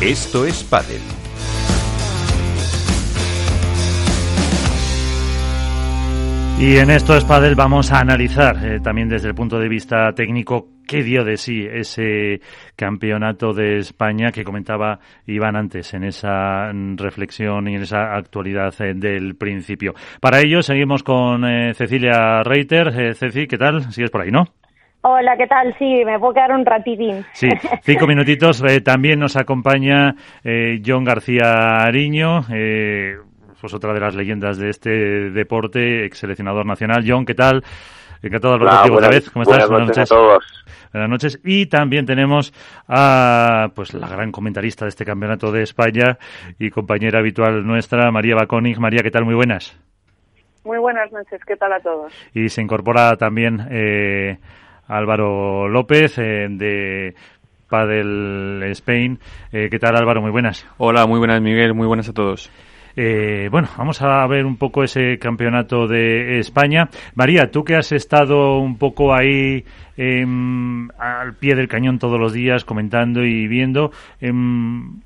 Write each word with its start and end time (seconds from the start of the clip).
Esto 0.00 0.46
es 0.46 0.62
Padel. 0.62 1.00
Y 6.60 6.76
en 6.76 6.90
esto 6.90 7.16
es 7.16 7.24
Padel 7.24 7.56
vamos 7.56 7.90
a 7.90 7.98
analizar 7.98 8.64
eh, 8.64 8.78
también 8.78 9.08
desde 9.08 9.26
el 9.26 9.34
punto 9.34 9.58
de 9.58 9.68
vista 9.68 10.12
técnico 10.12 10.68
qué 10.86 11.02
dio 11.02 11.24
de 11.24 11.36
sí 11.36 11.66
ese 11.68 12.40
campeonato 12.76 13.52
de 13.52 13.78
España 13.78 14.30
que 14.30 14.44
comentaba 14.44 15.00
Iván 15.26 15.56
antes 15.56 15.92
en 15.94 16.04
esa 16.04 16.70
reflexión 16.94 17.66
y 17.66 17.74
en 17.74 17.82
esa 17.82 18.14
actualidad 18.14 18.72
eh, 18.80 18.94
del 18.94 19.34
principio. 19.34 19.94
Para 20.20 20.38
ello 20.38 20.62
seguimos 20.62 21.02
con 21.02 21.44
eh, 21.44 21.74
Cecilia 21.74 22.44
Reiter. 22.44 23.16
Ceci, 23.16 23.48
¿qué 23.48 23.58
tal? 23.58 23.92
Sigues 23.92 24.12
por 24.12 24.20
ahí, 24.20 24.30
¿no? 24.30 24.44
Hola, 25.02 25.36
¿qué 25.36 25.46
tal? 25.46 25.74
Sí, 25.78 26.02
me 26.04 26.18
puedo 26.18 26.34
quedar 26.34 26.52
un 26.52 26.66
ratitín. 26.66 27.24
Sí, 27.32 27.48
cinco 27.82 28.06
minutitos. 28.08 28.62
también 28.84 29.20
nos 29.20 29.36
acompaña 29.36 30.14
John 30.84 31.04
García 31.04 31.78
Ariño, 31.84 32.42
pues 33.60 33.74
otra 33.74 33.92
de 33.92 34.00
las 34.00 34.14
leyendas 34.14 34.58
de 34.58 34.70
este 34.70 34.90
deporte, 35.30 36.04
ex 36.04 36.18
seleccionador 36.18 36.66
nacional. 36.66 37.04
John, 37.06 37.24
¿qué 37.24 37.34
tal? 37.34 37.62
Encantado 38.22 38.54
de 38.54 38.60
hablar 38.60 38.74
contigo 38.78 38.96
otra 38.96 39.08
vez. 39.10 39.30
¿Cómo 39.30 39.42
estás? 39.44 39.68
Buenas 39.68 39.88
noches, 39.88 40.12
a 40.12 40.14
todos. 40.14 40.64
Buenas 40.92 41.10
noches. 41.10 41.40
Y 41.44 41.66
también 41.66 42.06
tenemos 42.06 42.52
a 42.88 43.68
pues 43.74 43.94
la 43.94 44.08
gran 44.08 44.32
comentarista 44.32 44.84
de 44.84 44.88
este 44.88 45.04
campeonato 45.04 45.52
de 45.52 45.62
España 45.62 46.18
y 46.58 46.70
compañera 46.70 47.20
habitual 47.20 47.64
nuestra, 47.66 48.10
María 48.10 48.34
Baconig. 48.34 48.78
María, 48.78 49.02
¿qué 49.02 49.10
tal? 49.10 49.24
Muy 49.24 49.34
buenas. 49.34 49.78
Muy 50.64 50.78
buenas 50.78 51.12
noches. 51.12 51.40
¿Qué 51.46 51.56
tal 51.56 51.72
a 51.72 51.80
todos? 51.80 52.12
Y 52.34 52.48
se 52.48 52.60
incorpora 52.62 53.16
también 53.16 53.68
eh, 53.70 54.38
Álvaro 54.88 55.68
López 55.68 56.18
eh, 56.18 56.46
de 56.50 57.14
Padel 57.68 58.62
Spain. 58.70 59.18
Eh, 59.52 59.68
¿Qué 59.70 59.78
tal, 59.78 59.96
Álvaro? 59.96 60.22
Muy 60.22 60.30
buenas. 60.30 60.66
Hola, 60.78 61.06
muy 61.06 61.18
buenas, 61.18 61.40
Miguel. 61.40 61.74
Muy 61.74 61.86
buenas 61.86 62.08
a 62.08 62.12
todos. 62.12 62.50
Eh, 62.96 63.48
bueno, 63.52 63.68
vamos 63.76 64.02
a 64.02 64.26
ver 64.26 64.44
un 64.44 64.56
poco 64.56 64.82
ese 64.82 65.18
campeonato 65.18 65.86
de 65.86 66.40
España. 66.40 66.88
María, 67.14 67.50
tú 67.50 67.62
que 67.62 67.76
has 67.76 67.92
estado 67.92 68.58
un 68.58 68.76
poco 68.76 69.14
ahí 69.14 69.64
em, 69.96 70.88
al 70.98 71.36
pie 71.36 71.54
del 71.54 71.68
cañón 71.68 72.00
todos 72.00 72.18
los 72.18 72.32
días 72.32 72.64
comentando 72.64 73.24
y 73.24 73.46
viendo, 73.46 73.92
em, 74.20 75.00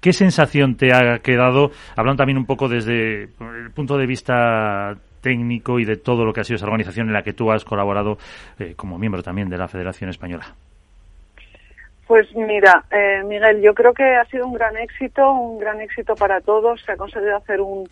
¿qué 0.00 0.12
sensación 0.12 0.74
te 0.74 0.92
ha 0.92 1.20
quedado? 1.20 1.70
Hablando 1.94 2.18
también 2.18 2.38
un 2.38 2.46
poco 2.46 2.68
desde 2.68 3.24
el 3.24 3.70
punto 3.72 3.96
de 3.96 4.06
vista 4.06 4.96
técnico 5.26 5.80
y 5.80 5.84
de 5.84 5.96
todo 5.96 6.24
lo 6.24 6.32
que 6.32 6.40
ha 6.40 6.44
sido 6.44 6.54
esa 6.54 6.66
organización 6.66 7.08
en 7.08 7.12
la 7.12 7.24
que 7.24 7.32
tú 7.32 7.50
has 7.50 7.64
colaborado 7.64 8.16
eh, 8.60 8.74
como 8.76 8.96
miembro 8.96 9.24
también 9.24 9.48
de 9.48 9.58
la 9.58 9.66
Federación 9.66 10.08
Española. 10.08 10.54
Pues 12.06 12.32
mira, 12.36 12.84
eh, 12.92 13.24
Miguel, 13.24 13.60
yo 13.60 13.74
creo 13.74 13.92
que 13.92 14.04
ha 14.04 14.24
sido 14.26 14.46
un 14.46 14.54
gran 14.54 14.76
éxito, 14.76 15.28
un 15.32 15.58
gran 15.58 15.80
éxito 15.80 16.14
para 16.14 16.40
todos. 16.40 16.80
Se 16.82 16.92
ha 16.92 16.96
conseguido 16.96 17.36
hacer 17.36 17.60
un, 17.60 17.88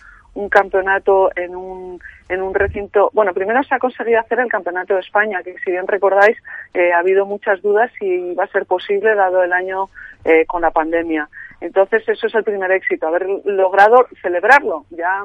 campeonato 0.48 1.30
en 1.34 1.56
un, 1.56 1.98
en 2.28 2.40
un 2.40 2.54
recinto. 2.54 3.10
Bueno, 3.12 3.34
primero 3.34 3.60
se 3.64 3.74
ha 3.74 3.80
conseguido 3.80 4.20
hacer 4.20 4.38
el 4.38 4.48
campeonato 4.48 4.94
de 4.94 5.00
España, 5.00 5.42
que 5.42 5.56
si 5.64 5.72
bien 5.72 5.88
recordáis, 5.88 6.36
eh, 6.72 6.92
ha 6.92 6.98
habido 6.98 7.26
muchas 7.26 7.60
dudas 7.62 7.90
si 7.98 8.06
iba 8.06 8.44
a 8.44 8.52
ser 8.54 8.64
posible 8.66 9.16
dado 9.16 9.42
el 9.42 9.52
año 9.52 9.88
eh, 10.24 10.46
con 10.46 10.62
la 10.62 10.70
pandemia. 10.70 11.28
Entonces, 11.60 12.06
eso 12.08 12.26
es 12.26 12.34
el 12.34 12.44
primer 12.44 12.70
éxito, 12.72 13.06
haber 13.06 13.26
logrado 13.44 14.06
celebrarlo. 14.20 14.84
Ya 14.90 15.22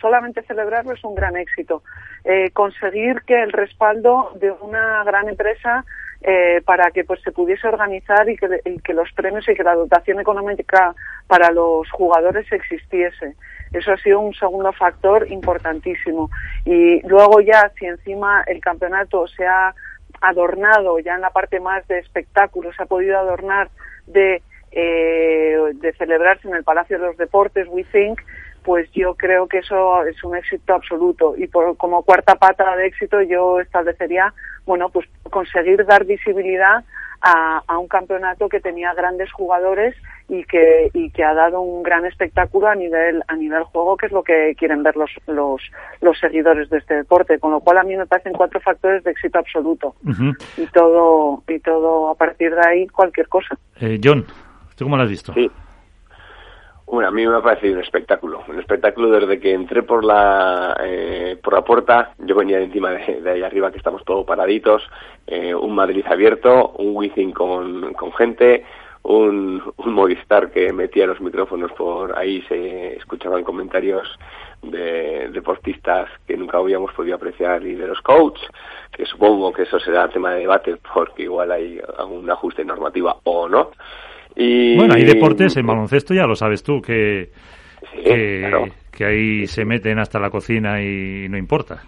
solamente 0.00 0.42
celebrarlo 0.42 0.92
es 0.92 1.04
un 1.04 1.14
gran 1.14 1.36
éxito. 1.36 1.82
Eh, 2.24 2.50
conseguir 2.52 3.22
que 3.26 3.42
el 3.42 3.52
respaldo 3.52 4.32
de 4.36 4.50
una 4.50 5.04
gran 5.04 5.28
empresa 5.28 5.84
eh, 6.26 6.62
para 6.64 6.90
que 6.90 7.04
pues 7.04 7.20
se 7.20 7.32
pudiese 7.32 7.68
organizar 7.68 8.26
y 8.30 8.36
que, 8.38 8.94
los 8.94 9.12
premios 9.12 9.46
y 9.46 9.54
que 9.54 9.62
la 9.62 9.74
dotación 9.74 10.20
económica 10.20 10.94
para 11.26 11.50
los 11.50 11.90
jugadores 11.90 12.50
existiese. 12.50 13.34
Eso 13.74 13.92
ha 13.92 13.98
sido 13.98 14.20
un 14.20 14.32
segundo 14.32 14.72
factor 14.72 15.30
importantísimo. 15.30 16.30
Y 16.64 17.06
luego 17.06 17.42
ya, 17.42 17.70
si 17.78 17.84
encima 17.84 18.42
el 18.46 18.62
campeonato 18.62 19.26
se 19.26 19.46
ha 19.46 19.74
adornado 20.22 20.98
ya 20.98 21.14
en 21.16 21.20
la 21.20 21.28
parte 21.28 21.60
más 21.60 21.86
de 21.88 21.98
espectáculo, 21.98 22.72
se 22.72 22.84
ha 22.84 22.86
podido 22.86 23.18
adornar 23.18 23.68
de, 24.06 24.42
eh, 24.74 25.56
de 25.74 25.92
celebrarse 25.92 26.48
en 26.48 26.54
el 26.54 26.64
Palacio 26.64 26.98
de 26.98 27.06
los 27.06 27.16
Deportes, 27.16 27.68
We 27.70 27.84
Think, 27.84 28.20
pues 28.64 28.90
yo 28.92 29.14
creo 29.14 29.46
que 29.46 29.58
eso 29.58 30.04
es 30.04 30.22
un 30.24 30.36
éxito 30.36 30.74
absoluto. 30.74 31.34
Y 31.36 31.46
por, 31.46 31.76
como 31.76 32.02
cuarta 32.02 32.34
pata 32.34 32.74
de 32.76 32.86
éxito 32.86 33.20
yo 33.22 33.60
establecería, 33.60 34.32
bueno, 34.66 34.88
pues 34.88 35.06
conseguir 35.30 35.84
dar 35.84 36.04
visibilidad 36.04 36.82
a, 37.20 37.62
a, 37.66 37.78
un 37.78 37.88
campeonato 37.88 38.48
que 38.48 38.60
tenía 38.60 38.92
grandes 38.94 39.32
jugadores 39.32 39.94
y 40.28 40.44
que, 40.44 40.90
y 40.92 41.10
que 41.10 41.24
ha 41.24 41.34
dado 41.34 41.60
un 41.60 41.82
gran 41.82 42.04
espectáculo 42.06 42.68
a 42.68 42.74
nivel, 42.74 43.22
a 43.28 43.36
nivel 43.36 43.62
juego, 43.64 43.96
que 43.96 44.06
es 44.06 44.12
lo 44.12 44.22
que 44.22 44.54
quieren 44.58 44.82
ver 44.82 44.96
los, 44.96 45.10
los, 45.26 45.62
los 46.00 46.18
seguidores 46.18 46.68
de 46.70 46.78
este 46.78 46.94
deporte. 46.94 47.38
Con 47.38 47.52
lo 47.52 47.60
cual 47.60 47.78
a 47.78 47.82
mí 47.82 47.96
me 47.96 48.06
parecen 48.06 48.32
cuatro 48.32 48.60
factores 48.60 49.04
de 49.04 49.10
éxito 49.10 49.38
absoluto. 49.38 49.94
Y 50.56 50.66
todo, 50.66 51.42
y 51.48 51.58
todo 51.60 52.10
a 52.10 52.14
partir 52.14 52.54
de 52.54 52.66
ahí 52.66 52.86
cualquier 52.88 53.28
cosa. 53.28 53.56
Eh, 53.80 54.00
John, 54.02 54.26
¿tú 54.76 54.84
cómo 54.84 54.96
lo 54.96 55.02
has 55.02 55.08
visto? 55.08 55.32
Sí. 55.34 55.50
Bueno, 56.86 57.08
a 57.08 57.10
mí 57.10 57.26
me 57.26 57.34
ha 57.34 57.40
parecido 57.40 57.74
un 57.74 57.80
espectáculo, 57.80 58.44
un 58.46 58.58
espectáculo 58.58 59.08
desde 59.10 59.40
que 59.40 59.52
entré 59.52 59.82
por 59.82 60.04
la 60.04 60.76
eh, 60.84 61.36
por 61.42 61.54
la 61.54 61.62
puerta, 61.62 62.14
yo 62.18 62.36
venía 62.36 62.58
de 62.58 62.64
encima 62.64 62.90
de, 62.90 63.30
ahí 63.30 63.42
arriba 63.42 63.72
que 63.72 63.78
estamos 63.78 64.04
todos 64.04 64.26
paraditos, 64.26 64.82
eh, 65.26 65.54
un 65.54 65.74
Madrid 65.74 66.04
abierto, 66.06 66.74
un 66.78 66.94
Wizzing 66.94 67.32
con, 67.32 67.94
con 67.94 68.12
gente, 68.12 68.64
un, 69.02 69.62
un 69.76 69.92
Movistar 69.92 70.50
que 70.50 70.72
metía 70.72 71.06
los 71.06 71.20
micrófonos 71.20 71.72
por 71.72 72.16
ahí, 72.18 72.42
se 72.48 72.96
escuchaban 72.96 73.44
comentarios 73.44 74.06
de 74.62 75.28
deportistas 75.30 76.08
que 76.26 76.36
nunca 76.36 76.58
habíamos 76.58 76.92
podido 76.92 77.16
apreciar 77.16 77.64
y 77.64 77.74
de 77.74 77.86
los 77.86 78.00
coaches, 78.02 78.46
que 78.92 79.06
supongo 79.06 79.52
que 79.52 79.62
eso 79.62 79.78
será 79.80 80.08
tema 80.08 80.32
de 80.32 80.40
debate 80.40 80.76
porque 80.92 81.24
igual 81.24 81.50
hay 81.50 81.80
algún 81.98 82.30
ajuste 82.30 82.64
normativa 82.64 83.16
o 83.24 83.48
no. 83.48 83.70
Bueno, 84.36 84.94
hay 84.94 85.04
deportes, 85.04 85.56
en 85.56 85.66
baloncesto 85.66 86.12
ya 86.12 86.26
lo 86.26 86.34
sabes 86.34 86.62
tú, 86.62 86.82
que, 86.82 87.30
que, 87.92 89.04
ahí 89.04 89.46
se 89.46 89.64
meten 89.64 89.98
hasta 89.98 90.18
la 90.18 90.30
cocina 90.30 90.82
y 90.82 91.28
no 91.28 91.38
importa. 91.38 91.82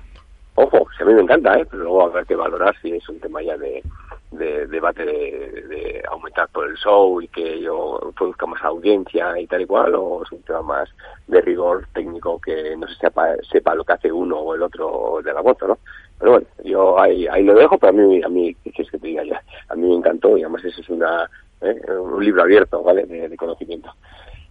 Ojo, 0.54 0.86
a 1.00 1.04
mí 1.04 1.14
me 1.14 1.22
encanta, 1.22 1.58
¿eh? 1.58 1.66
pero 1.70 1.82
luego 1.82 2.06
habrá 2.06 2.24
que 2.24 2.34
valorar 2.34 2.74
si 2.80 2.92
es 2.92 3.08
un 3.08 3.20
tema 3.20 3.42
ya 3.42 3.56
de, 3.56 3.82
debate 4.30 5.04
de, 5.04 6.02
aumentar 6.08 6.48
por 6.48 6.68
el 6.68 6.76
show 6.76 7.20
y 7.20 7.28
que 7.28 7.60
yo 7.60 7.98
produzca 8.16 8.46
más 8.46 8.62
audiencia 8.62 9.38
y 9.38 9.46
tal 9.46 9.62
y 9.62 9.66
cual, 9.66 9.94
o 9.94 10.22
es 10.22 10.32
un 10.32 10.42
tema 10.42 10.62
más 10.62 10.88
de 11.26 11.40
rigor 11.40 11.86
técnico 11.92 12.40
que 12.40 12.76
no 12.76 12.86
se 12.88 12.94
sepa, 12.94 13.34
sepa 13.50 13.74
lo 13.74 13.84
que 13.84 13.92
hace 13.92 14.12
uno 14.12 14.38
o 14.38 14.54
el 14.54 14.62
otro 14.62 15.20
de 15.22 15.32
la 15.32 15.42
moto, 15.42 15.66
¿no? 15.68 15.78
Pero 16.18 16.30
bueno, 16.32 16.46
yo 16.64 16.98
ahí, 16.98 17.26
ahí 17.26 17.44
lo 17.44 17.54
dejo, 17.54 17.76
pero 17.76 17.90
a 17.90 17.92
mí, 17.92 18.22
a 18.22 18.28
mí, 18.28 18.56
¿qué 18.64 18.70
quieres 18.70 18.90
que 18.90 18.98
te 18.98 19.08
diga 19.08 19.24
ya? 19.24 19.42
A 19.68 19.74
mí 19.74 19.86
me 19.86 19.96
encantó 19.96 20.38
y 20.38 20.42
además 20.42 20.64
eso 20.64 20.80
es 20.80 20.88
una 20.88 21.28
¿eh? 21.60 21.76
un 21.90 22.24
libro 22.24 22.42
abierto, 22.42 22.82
¿vale? 22.82 23.04
De, 23.06 23.36
conocimiento. 23.36 23.92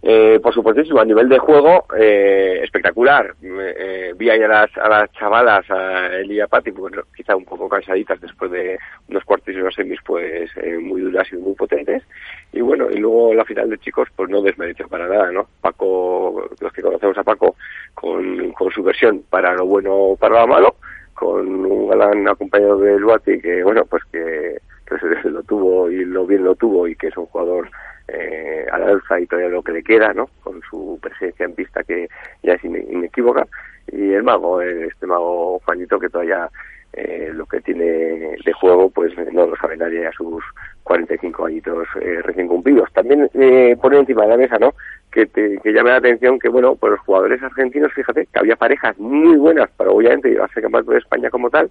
Eh, 0.02 0.38
por 0.40 0.54
supuesto, 0.54 1.00
a 1.00 1.04
nivel 1.04 1.28
de 1.28 1.38
juego, 1.38 1.86
eh, 1.98 2.60
espectacular. 2.62 3.34
Eh, 3.42 4.14
vi 4.16 4.30
ahí 4.30 4.42
a 4.42 4.48
las, 4.48 4.76
a 4.76 4.88
las 4.88 5.12
chavalas, 5.12 5.68
a 5.70 6.14
Eli 6.18 6.40
y 6.40 6.46
Patti, 6.46 6.70
pues, 6.70 6.94
quizá 7.16 7.34
un 7.34 7.44
poco 7.44 7.68
cansaditas 7.68 8.20
después 8.20 8.50
de 8.52 8.78
unos 9.08 9.24
cuartos 9.24 9.52
y 9.52 9.58
unos 9.58 9.74
semis, 9.74 9.98
pues 10.04 10.50
muy 10.80 11.00
duras 11.00 11.26
y 11.32 11.36
muy 11.36 11.54
potentes. 11.54 12.04
Y 12.52 12.60
bueno, 12.60 12.88
y 12.90 12.98
luego 12.98 13.34
la 13.34 13.44
final 13.44 13.68
de 13.68 13.78
chicos, 13.78 14.08
pues 14.14 14.30
no 14.30 14.42
desmerece 14.42 14.84
para 14.84 15.08
nada, 15.08 15.32
¿no? 15.32 15.48
Paco, 15.60 16.50
los 16.60 16.72
que 16.72 16.82
conocemos 16.82 17.18
a 17.18 17.24
Paco, 17.24 17.56
con, 17.94 18.52
con 18.52 18.70
su 18.70 18.84
versión 18.84 19.24
para 19.28 19.54
lo 19.54 19.66
bueno, 19.66 20.16
para 20.20 20.40
lo 20.42 20.46
malo, 20.46 20.76
con 21.14 21.48
un 21.48 21.88
galán 21.88 22.28
acompañado 22.28 22.78
de 22.78 22.98
Luati 22.98 23.40
que, 23.40 23.64
bueno, 23.64 23.84
pues 23.86 24.04
que 24.12 24.58
que 24.86 25.22
se 25.22 25.30
lo 25.30 25.42
tuvo 25.42 25.90
y 25.90 26.04
lo 26.04 26.26
bien 26.26 26.44
lo 26.44 26.54
tuvo 26.54 26.86
y 26.88 26.94
que 26.94 27.08
es 27.08 27.16
un 27.16 27.26
jugador 27.26 27.68
eh, 28.08 28.66
a 28.70 28.78
la 28.78 28.86
alza 28.86 29.20
y 29.20 29.26
todavía 29.26 29.50
lo 29.50 29.62
que 29.62 29.72
le 29.72 29.82
queda, 29.82 30.12
¿no? 30.12 30.28
Con 30.42 30.60
su 30.62 30.98
presencia 31.02 31.44
en 31.44 31.54
pista 31.54 31.82
que 31.82 32.08
ya 32.42 32.54
es 32.54 32.64
inequívoca. 32.64 33.46
Y 33.92 34.12
el 34.12 34.22
mago, 34.22 34.62
eh, 34.62 34.86
este 34.86 35.06
mago 35.06 35.60
Juanito 35.64 35.98
que 35.98 36.08
todavía 36.08 36.48
eh, 36.92 37.30
lo 37.34 37.44
que 37.44 37.60
tiene 37.60 37.84
de 37.84 38.52
juego 38.58 38.88
pues 38.88 39.12
no 39.32 39.46
lo 39.46 39.56
sabe 39.56 39.76
nadie 39.76 40.06
a 40.06 40.12
sus 40.12 40.42
45 40.84 41.46
añitos 41.46 41.86
eh, 42.00 42.22
recién 42.22 42.48
cumplidos. 42.48 42.90
También 42.92 43.28
eh, 43.34 43.76
pone 43.80 43.98
encima 43.98 44.22
de 44.22 44.28
la 44.28 44.36
mesa, 44.36 44.58
¿no? 44.58 44.72
Que, 45.10 45.26
te, 45.26 45.58
que 45.58 45.72
llame 45.72 45.90
la 45.90 45.96
atención 45.96 46.38
que, 46.38 46.48
bueno, 46.48 46.76
pues 46.76 46.92
los 46.92 47.00
jugadores 47.00 47.42
argentinos, 47.42 47.92
fíjate, 47.92 48.26
que 48.26 48.38
había 48.38 48.56
parejas 48.56 48.96
muy 48.98 49.36
buenas 49.36 49.68
para 49.76 49.90
obviamente 49.90 50.30
llevarse 50.30 50.62
campeonato 50.62 50.92
de 50.92 50.98
España 50.98 51.28
como 51.28 51.50
tal, 51.50 51.70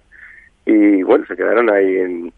y 0.64 1.02
bueno, 1.02 1.24
se 1.26 1.36
quedaron 1.36 1.70
ahí 1.70 1.96
en, 1.96 2.32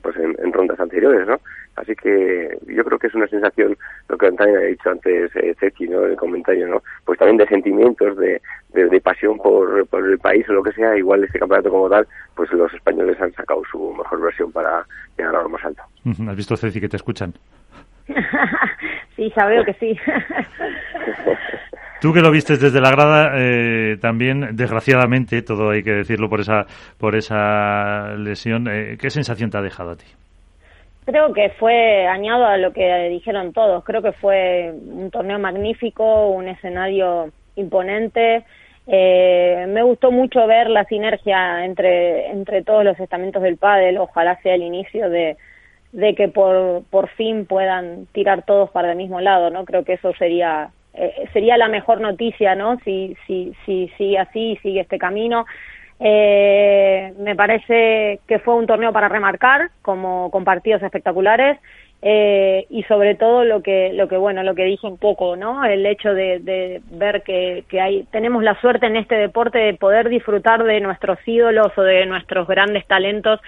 pues 0.00 0.16
en, 0.16 0.52
rondas 0.52 0.78
anteriores, 0.80 1.26
¿no? 1.26 1.40
Así 1.76 1.94
que 1.94 2.58
yo 2.66 2.84
creo 2.84 2.98
que 2.98 3.06
es 3.06 3.14
una 3.14 3.26
sensación, 3.26 3.76
lo 4.08 4.18
que 4.18 4.30
también 4.32 4.58
ha 4.58 4.62
dicho 4.62 4.90
antes 4.90 5.34
eh, 5.36 5.54
Ceci, 5.58 5.88
¿no? 5.88 6.04
En 6.04 6.12
el 6.12 6.16
comentario, 6.16 6.68
¿no? 6.68 6.82
Pues 7.04 7.18
también 7.18 7.38
de 7.38 7.46
sentimientos, 7.46 8.16
de, 8.18 8.40
de, 8.72 9.00
pasión 9.00 9.38
por, 9.38 9.86
por, 9.86 10.06
el 10.06 10.18
país 10.18 10.48
o 10.48 10.52
lo 10.52 10.62
que 10.62 10.72
sea, 10.72 10.96
igual 10.96 11.24
este 11.24 11.38
campeonato 11.38 11.70
como 11.70 11.88
tal, 11.88 12.06
pues 12.34 12.52
los 12.52 12.72
españoles 12.74 13.20
han 13.20 13.32
sacado 13.32 13.62
su 13.70 13.92
mejor 13.94 14.20
versión 14.20 14.52
para 14.52 14.86
llegar 15.16 15.36
a 15.36 15.42
lo 15.42 15.48
más 15.48 15.64
alto. 15.64 15.82
¿Has 16.28 16.36
visto, 16.36 16.56
Ceci, 16.56 16.80
que 16.80 16.88
te 16.88 16.96
escuchan? 16.96 17.34
Sí, 19.16 19.30
ya 19.36 19.46
veo 19.46 19.62
que 19.62 19.74
sí. 19.74 19.94
Tú 22.02 22.12
que 22.12 22.20
lo 22.20 22.32
viste 22.32 22.56
desde 22.56 22.80
la 22.80 22.90
grada, 22.90 23.30
eh, 23.36 23.96
también, 24.00 24.56
desgraciadamente, 24.56 25.40
todo 25.42 25.70
hay 25.70 25.84
que 25.84 25.92
decirlo 25.92 26.28
por 26.28 26.40
esa, 26.40 26.66
por 26.98 27.14
esa 27.14 28.16
lesión, 28.16 28.66
eh, 28.66 28.96
¿qué 29.00 29.08
sensación 29.08 29.50
te 29.50 29.58
ha 29.58 29.62
dejado 29.62 29.92
a 29.92 29.96
ti? 29.96 30.06
Creo 31.04 31.32
que 31.32 31.50
fue 31.50 32.04
añado 32.08 32.44
a 32.44 32.56
lo 32.56 32.72
que 32.72 33.08
dijeron 33.08 33.52
todos. 33.52 33.84
Creo 33.84 34.02
que 34.02 34.10
fue 34.10 34.72
un 34.72 35.12
torneo 35.12 35.38
magnífico, 35.38 36.26
un 36.30 36.48
escenario 36.48 37.30
imponente. 37.54 38.46
Eh, 38.88 39.66
me 39.68 39.84
gustó 39.84 40.10
mucho 40.10 40.44
ver 40.48 40.70
la 40.70 40.82
sinergia 40.86 41.64
entre, 41.64 42.32
entre 42.32 42.64
todos 42.64 42.84
los 42.84 42.98
estamentos 42.98 43.44
del 43.44 43.58
pádel. 43.58 43.98
Ojalá 43.98 44.42
sea 44.42 44.56
el 44.56 44.62
inicio 44.62 45.08
de, 45.08 45.36
de 45.92 46.16
que 46.16 46.26
por, 46.26 46.82
por 46.90 47.10
fin 47.10 47.46
puedan 47.46 48.06
tirar 48.06 48.44
todos 48.44 48.70
para 48.70 48.90
el 48.90 48.96
mismo 48.96 49.20
lado, 49.20 49.50
¿no? 49.50 49.64
Creo 49.64 49.84
que 49.84 49.92
eso 49.92 50.12
sería 50.14 50.72
eh, 50.94 51.28
sería 51.32 51.56
la 51.56 51.68
mejor 51.68 52.00
noticia, 52.00 52.54
¿no? 52.54 52.78
Si 52.84 53.16
si 53.26 53.52
si 53.64 53.88
sigue 53.96 54.18
así, 54.18 54.58
sigue 54.62 54.80
este 54.80 54.98
camino. 54.98 55.46
Eh, 56.04 57.12
me 57.18 57.36
parece 57.36 58.20
que 58.26 58.40
fue 58.40 58.54
un 58.54 58.66
torneo 58.66 58.92
para 58.92 59.08
remarcar, 59.08 59.70
como 59.82 60.30
con 60.30 60.44
partidos 60.44 60.82
espectaculares. 60.82 61.58
Eh, 62.04 62.66
y 62.68 62.82
sobre 62.84 63.14
todo 63.14 63.44
lo 63.44 63.62
que 63.62 63.92
lo 63.92 64.08
que 64.08 64.16
bueno 64.16 64.42
lo 64.42 64.56
que 64.56 64.64
dije 64.64 64.88
un 64.88 64.98
poco 64.98 65.36
no 65.36 65.64
el 65.64 65.86
hecho 65.86 66.12
de, 66.12 66.82
ver 66.90 67.22
que, 67.22 67.62
que 67.68 67.80
hay 67.80 68.02
tenemos 68.10 68.42
la 68.42 68.60
suerte 68.60 68.86
en 68.86 68.96
este 68.96 69.14
deporte 69.14 69.58
de 69.58 69.74
poder 69.74 70.08
disfrutar 70.08 70.64
de 70.64 70.80
nuestros 70.80 71.16
ídolos 71.24 71.68
o 71.76 71.82
de 71.82 72.04
nuestros 72.06 72.48
grandes 72.48 72.84
talentos 72.88 73.38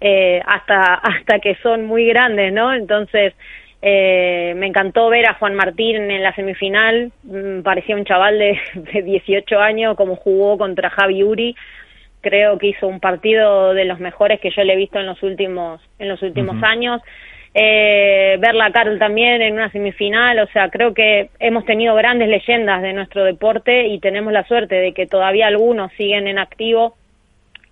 eh, 0.00 0.40
hasta 0.46 0.94
hasta 0.94 1.38
que 1.40 1.56
son 1.56 1.84
muy 1.84 2.06
grandes 2.06 2.50
no 2.50 2.72
entonces 2.72 3.34
eh, 3.80 4.54
me 4.56 4.66
encantó 4.66 5.08
ver 5.08 5.26
a 5.26 5.34
Juan 5.34 5.54
Martín 5.54 6.10
en 6.10 6.22
la 6.22 6.34
semifinal. 6.34 7.12
Mm, 7.22 7.62
parecía 7.62 7.96
un 7.96 8.04
chaval 8.04 8.38
de, 8.38 8.58
de 8.74 9.02
18 9.02 9.58
años 9.58 9.96
como 9.96 10.16
jugó 10.16 10.58
contra 10.58 10.90
Javi 10.90 11.22
Uri. 11.22 11.56
Creo 12.20 12.58
que 12.58 12.68
hizo 12.68 12.88
un 12.88 12.98
partido 12.98 13.74
de 13.74 13.84
los 13.84 14.00
mejores 14.00 14.40
que 14.40 14.50
yo 14.50 14.64
le 14.64 14.72
he 14.72 14.76
visto 14.76 14.98
en 14.98 15.06
los 15.06 15.22
últimos 15.22 15.80
en 15.98 16.08
los 16.08 16.20
últimos 16.22 16.60
años. 16.62 17.00
Eh, 17.54 18.36
verla 18.40 18.66
a 18.66 18.72
Carl 18.72 18.98
también 18.98 19.40
en 19.40 19.54
una 19.54 19.70
semifinal, 19.70 20.38
o 20.38 20.46
sea, 20.48 20.68
creo 20.68 20.92
que 20.92 21.30
hemos 21.40 21.64
tenido 21.64 21.94
grandes 21.94 22.28
leyendas 22.28 22.82
de 22.82 22.92
nuestro 22.92 23.24
deporte 23.24 23.86
y 23.86 23.98
tenemos 24.00 24.32
la 24.32 24.46
suerte 24.46 24.74
de 24.74 24.92
que 24.92 25.06
todavía 25.06 25.46
algunos 25.46 25.90
siguen 25.94 26.28
en 26.28 26.38
activo 26.38 26.94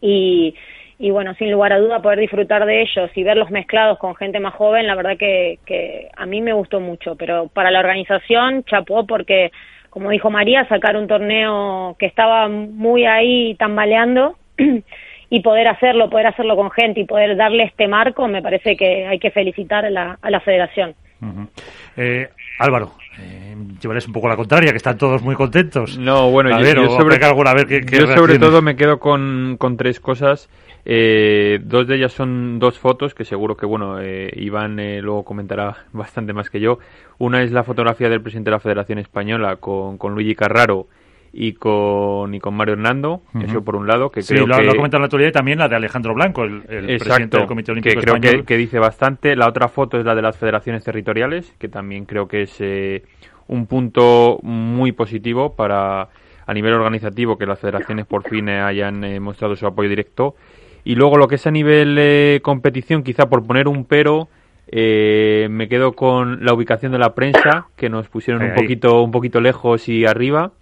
y, 0.01 0.55
y 0.99 1.11
bueno, 1.11 1.35
sin 1.35 1.51
lugar 1.51 1.73
a 1.73 1.79
duda 1.79 2.01
poder 2.01 2.21
disfrutar 2.21 2.65
de 2.65 2.83
ellos 2.83 3.11
y 3.15 3.23
verlos 3.23 3.51
mezclados 3.51 3.99
con 3.99 4.15
gente 4.17 4.41
más 4.41 4.55
joven, 4.55 4.87
la 4.87 4.95
verdad 4.95 5.17
que, 5.19 5.59
que 5.67 6.09
a 6.17 6.25
mí 6.27 6.41
me 6.41 6.55
gustó 6.55 6.81
mucho, 6.81 7.17
pero 7.17 7.49
para 7.49 7.71
la 7.71 7.81
organización 7.81 8.65
chapó 8.65 9.07
porque, 9.07 9.51
como 9.91 10.11
dijo 10.11 10.31
María, 10.31 10.67
sacar 10.69 10.97
un 10.97 11.07
torneo 11.07 11.97
que 11.99 12.07
estaba 12.07 12.49
muy 12.49 13.05
ahí 13.05 13.55
tambaleando 13.57 14.37
y 15.31 15.41
poder 15.41 15.69
hacerlo, 15.69 16.09
poder 16.09 16.29
hacerlo 16.29 16.57
con 16.57 16.71
gente 16.71 17.01
y 17.01 17.05
poder 17.05 17.37
darle 17.37 17.65
este 17.65 17.89
marco, 17.89 18.27
me 18.27 18.41
parece 18.43 18.77
que 18.77 19.07
hay 19.07 19.19
que 19.19 19.31
felicitar 19.31 19.85
a 19.85 19.91
la, 19.91 20.19
a 20.23 20.31
la 20.31 20.41
federación. 20.41 20.95
eh, 21.97 22.29
Álvaro, 22.59 22.93
eh, 23.21 23.55
llevarles 23.83 24.07
un 24.07 24.13
poco 24.13 24.29
la 24.29 24.37
contraria, 24.37 24.71
que 24.71 24.77
están 24.77 24.97
todos 24.97 25.23
muy 25.23 25.35
contentos. 25.35 25.99
No, 25.99 26.31
bueno, 26.31 26.55
a 26.55 26.59
yo, 26.59 26.65
ver, 26.65 26.77
yo 26.77 26.89
sobre, 26.91 27.17
alguna, 27.25 27.51
a 27.51 27.55
ver 27.55 27.67
qué, 27.67 27.81
qué 27.83 27.99
yo 27.99 28.07
sobre 28.07 28.39
todo 28.39 28.63
me 28.63 28.77
quedo 28.77 28.99
con, 28.99 29.57
con 29.59 29.77
tres 29.77 30.01
cosas. 30.01 30.49
Eh, 30.89 31.59
dos 31.65 31.89
de 31.89 31.97
ellas 31.97 32.13
son 32.13 32.61
dos 32.61 32.79
fotos 32.79 33.13
que 33.13 33.25
seguro 33.25 33.57
que, 33.57 33.67
bueno, 33.67 34.01
eh, 34.01 34.31
Iván 34.37 34.79
eh, 34.79 35.03
luego 35.03 35.25
comentará 35.25 35.85
bastante 35.93 36.33
más 36.33 36.49
que 36.49 36.61
yo. 36.61 36.79
Una 37.19 37.43
es 37.43 37.51
la 37.51 37.65
fotografía 37.65 38.09
del 38.09 38.23
presidente 38.23 38.51
de 38.51 38.57
la 38.57 38.61
Federación 38.61 39.01
Española 39.01 39.57
con, 39.57 39.99
con 39.99 40.15
Luigi 40.15 40.37
Carraro 40.37 40.87
y 41.33 41.55
con, 41.55 42.33
y 42.35 42.39
con 42.39 42.55
Mario 42.55 42.75
Hernando, 42.75 43.21
eso 43.43 43.63
por 43.63 43.75
un 43.77 43.87
lado, 43.87 44.11
que 44.11 44.23
Sí, 44.23 44.33
creo 44.33 44.47
lo, 44.47 44.57
que... 44.57 44.63
lo 44.63 44.71
ha 44.71 44.77
comentado 44.77 44.99
en 44.99 45.03
la 45.03 45.07
actualidad 45.07 45.29
y 45.31 45.33
también 45.33 45.59
la 45.59 45.69
de 45.69 45.77
Alejandro 45.77 46.15
Blanco, 46.15 46.45
el, 46.45 46.63
el 46.69 46.99
presidente 46.99 47.37
del 47.37 47.47
Comité 47.47 47.73
Olímpico 47.73 47.95
que 47.95 48.01
creo 48.01 48.15
Español. 48.15 48.41
que, 48.41 48.47
que 48.47 48.57
dice 48.57 48.79
bastante. 48.79 49.37
La 49.37 49.49
otra 49.49 49.69
foto 49.69 49.99
es 49.99 50.05
la 50.07 50.15
de 50.15 50.23
las 50.23 50.39
federaciones 50.39 50.85
territoriales, 50.85 51.53
que 51.59 51.69
también 51.69 52.07
creo 52.07 52.27
que 52.29 52.43
es 52.43 52.57
eh, 52.61 53.03
un 53.49 53.67
punto 53.67 54.39
muy 54.43 54.93
positivo 54.93 55.55
para 55.55 56.09
a 56.47 56.55
nivel 56.55 56.73
organizativo 56.73 57.37
que 57.37 57.45
las 57.45 57.59
federaciones 57.59 58.07
por 58.07 58.23
fin 58.23 58.49
eh, 58.49 58.61
hayan 58.61 59.03
eh, 59.05 59.21
mostrado 59.21 59.57
su 59.57 59.67
apoyo 59.67 59.89
directo. 59.89 60.37
Y 60.87 60.95
luego 60.95 61.17
lo 61.19 61.27
que 61.27 61.35
es 61.35 61.45
a 61.49 61.51
nivel 61.51 61.97
eh, 61.99 62.39
competición, 62.45 63.03
quizá 63.03 63.29
por 63.29 63.45
poner 63.45 63.67
un 63.67 63.85
pero, 63.87 64.29
eh, 64.69 65.49
me 65.51 65.67
quedo 65.69 65.95
con 65.95 66.45
la 66.45 66.55
ubicación 66.55 66.93
de 66.93 66.99
la 66.99 67.13
prensa, 67.13 67.67
que 67.75 67.89
nos 67.89 68.09
pusieron 68.09 68.41
Ahí, 68.41 68.51
un 68.51 68.55
ahí. 68.55 68.63
poquito, 68.63 69.03
un 69.03 69.11
poquito 69.11 69.41
lejos 69.41 69.89
y 69.89 70.07
arriba. 70.07 70.53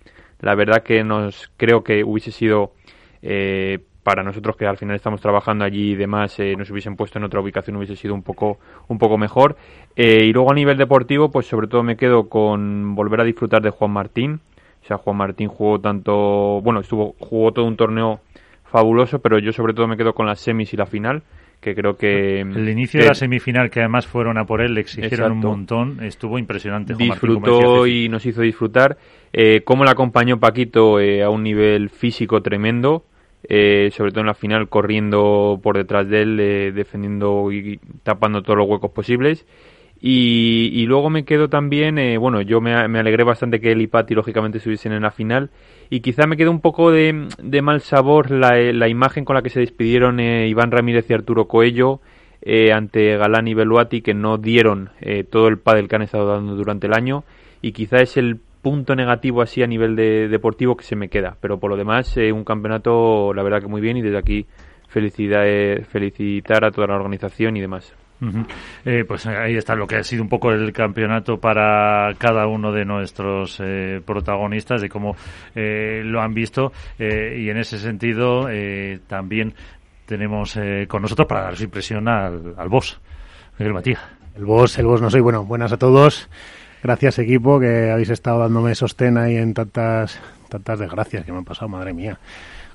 La 0.40 0.54
verdad 0.54 0.82
que 0.82 1.04
nos 1.04 1.52
creo 1.58 1.84
que 1.84 2.04
hubiese 2.04 2.32
sido 2.32 2.72
eh, 3.20 3.80
para 4.02 4.22
nosotros 4.22 4.56
que 4.56 4.66
al 4.66 4.78
final 4.78 4.96
estamos 4.96 5.20
trabajando 5.20 5.62
allí 5.62 5.92
y 5.92 5.94
demás, 5.94 6.40
eh, 6.40 6.54
nos 6.56 6.70
hubiesen 6.70 6.96
puesto 6.96 7.18
en 7.18 7.24
otra 7.24 7.40
ubicación 7.40 7.76
hubiese 7.76 7.94
sido 7.94 8.14
un 8.14 8.22
poco 8.22 8.58
un 8.88 8.96
poco 8.96 9.18
mejor. 9.18 9.56
Eh, 9.94 10.24
y 10.24 10.32
luego 10.32 10.52
a 10.52 10.54
nivel 10.54 10.78
deportivo, 10.78 11.30
pues 11.30 11.44
sobre 11.46 11.66
todo 11.66 11.82
me 11.82 11.98
quedo 11.98 12.30
con 12.30 12.94
volver 12.94 13.20
a 13.20 13.24
disfrutar 13.24 13.60
de 13.60 13.68
Juan 13.68 13.90
Martín. 13.90 14.40
O 14.82 14.86
sea, 14.86 14.96
Juan 14.96 15.18
Martín 15.18 15.48
jugó 15.48 15.78
tanto, 15.80 16.62
bueno, 16.62 16.80
estuvo 16.80 17.14
jugó 17.18 17.52
todo 17.52 17.66
un 17.66 17.76
torneo 17.76 18.20
fabuloso, 18.74 19.20
pero 19.20 19.38
yo 19.38 19.52
sobre 19.52 19.72
todo 19.72 19.86
me 19.86 19.96
quedo 19.96 20.14
con 20.14 20.26
las 20.26 20.40
semis 20.40 20.72
y 20.74 20.76
la 20.76 20.86
final, 20.86 21.22
que 21.60 21.76
creo 21.76 21.96
que 21.96 22.40
El 22.40 22.68
inicio 22.68 22.98
que 22.98 23.04
de 23.04 23.08
la 23.10 23.14
semifinal, 23.14 23.70
que 23.70 23.78
además 23.78 24.04
fueron 24.04 24.36
a 24.36 24.46
por 24.46 24.60
él, 24.60 24.74
le 24.74 24.80
exigieron 24.80 25.12
Exacto. 25.12 25.32
un 25.32 25.40
montón, 25.40 26.02
estuvo 26.02 26.40
impresionante. 26.40 26.94
Disfrutó 26.94 27.86
y 27.86 28.08
nos 28.08 28.26
hizo 28.26 28.40
disfrutar. 28.40 28.98
Eh, 29.32 29.60
cómo 29.64 29.84
le 29.84 29.92
acompañó 29.92 30.40
Paquito 30.40 30.98
eh, 30.98 31.22
a 31.22 31.30
un 31.30 31.44
nivel 31.44 31.88
físico 31.88 32.42
tremendo, 32.42 33.04
eh, 33.48 33.90
sobre 33.92 34.10
todo 34.10 34.22
en 34.22 34.26
la 34.26 34.34
final 34.34 34.68
corriendo 34.68 35.60
por 35.62 35.76
detrás 35.76 36.08
de 36.08 36.22
él, 36.22 36.40
eh, 36.40 36.72
defendiendo 36.72 37.52
y 37.52 37.78
tapando 38.02 38.42
todos 38.42 38.58
los 38.58 38.68
huecos 38.68 38.90
posibles. 38.90 39.46
Y, 40.06 40.84
luego 40.84 41.08
me 41.08 41.24
quedo 41.24 41.48
también, 41.48 41.96
eh, 41.96 42.18
bueno, 42.18 42.42
yo 42.42 42.60
me, 42.60 42.74
alegré 42.74 43.24
bastante 43.24 43.58
que 43.58 43.72
él 43.72 43.80
y 43.80 43.86
Patti 43.86 44.14
lógicamente 44.14 44.58
estuviesen 44.58 44.92
en 44.92 45.00
la 45.00 45.10
final. 45.10 45.48
Y 45.88 46.00
quizá 46.00 46.26
me 46.26 46.36
quedó 46.36 46.50
un 46.50 46.60
poco 46.60 46.90
de, 46.90 47.26
mal 47.62 47.80
sabor 47.80 48.30
la, 48.30 48.58
eh, 48.58 48.74
la 48.74 48.88
imagen 48.88 49.24
con 49.24 49.34
la 49.34 49.40
que 49.40 49.48
se 49.48 49.60
despidieron 49.60 50.20
eh, 50.20 50.46
Iván 50.46 50.70
Ramírez 50.70 51.08
y 51.08 51.14
Arturo 51.14 51.48
Coello 51.48 52.00
eh, 52.42 52.70
ante 52.70 53.16
Galán 53.16 53.48
y 53.48 53.54
Beluati 53.54 54.02
que 54.02 54.12
no 54.12 54.36
dieron 54.36 54.90
eh, 55.00 55.24
todo 55.24 55.48
el 55.48 55.56
pádel 55.56 55.88
que 55.88 55.96
han 55.96 56.02
estado 56.02 56.26
dando 56.26 56.54
durante 56.54 56.86
el 56.86 56.92
año. 56.92 57.24
Y 57.62 57.72
quizá 57.72 58.02
es 58.02 58.18
el 58.18 58.38
punto 58.60 58.94
negativo 58.94 59.40
así 59.40 59.62
a 59.62 59.66
nivel 59.66 59.96
de 59.96 60.28
deportivo 60.28 60.76
que 60.76 60.84
se 60.84 60.96
me 60.96 61.08
queda. 61.08 61.38
Pero 61.40 61.58
por 61.58 61.70
lo 61.70 61.78
demás 61.78 62.14
eh, 62.18 62.30
un 62.30 62.44
campeonato 62.44 63.32
la 63.32 63.42
verdad 63.42 63.62
que 63.62 63.68
muy 63.68 63.80
bien 63.80 63.96
y 63.96 64.02
desde 64.02 64.18
aquí 64.18 64.46
felicidad, 64.86 65.44
felicitar 65.88 66.62
a 66.66 66.70
toda 66.70 66.88
la 66.88 66.96
organización 66.96 67.56
y 67.56 67.62
demás 67.62 67.94
Eh, 68.84 69.04
pues 69.06 69.26
ahí 69.26 69.56
está 69.56 69.74
lo 69.74 69.86
que 69.86 69.96
ha 69.96 70.02
sido 70.02 70.22
un 70.22 70.28
poco 70.28 70.50
el 70.52 70.72
campeonato 70.72 71.38
para 71.38 72.12
cada 72.18 72.46
uno 72.46 72.72
de 72.72 72.84
nuestros 72.84 73.60
eh, 73.62 74.00
protagonistas, 74.04 74.80
de 74.80 74.88
cómo 74.88 75.16
eh, 75.54 76.02
lo 76.04 76.20
han 76.20 76.34
visto. 76.34 76.72
eh, 76.98 77.36
y 77.38 77.50
en 77.50 77.58
ese 77.58 77.78
sentido 77.78 78.48
eh, 78.50 79.00
también 79.06 79.54
tenemos 80.06 80.58
con 80.86 81.02
nosotros 81.02 81.26
para 81.26 81.42
dar 81.42 81.56
su 81.56 81.64
impresión 81.64 82.06
al, 82.08 82.54
al 82.58 82.68
boss, 82.68 83.00
Miguel 83.58 83.72
Matía. 83.72 83.98
El 84.36 84.44
boss, 84.44 84.78
el 84.78 84.86
boss 84.86 85.00
no 85.00 85.08
soy. 85.08 85.20
Bueno, 85.20 85.44
buenas 85.44 85.72
a 85.72 85.78
todos. 85.78 86.28
Gracias 86.82 87.18
equipo 87.18 87.58
que 87.58 87.90
habéis 87.90 88.10
estado 88.10 88.40
dándome 88.40 88.74
sostén 88.74 89.16
ahí 89.16 89.36
en 89.36 89.54
tantas, 89.54 90.20
tantas 90.50 90.78
desgracias 90.78 91.24
que 91.24 91.32
me 91.32 91.38
han 91.38 91.44
pasado, 91.44 91.68
madre 91.68 91.94
mía. 91.94 92.18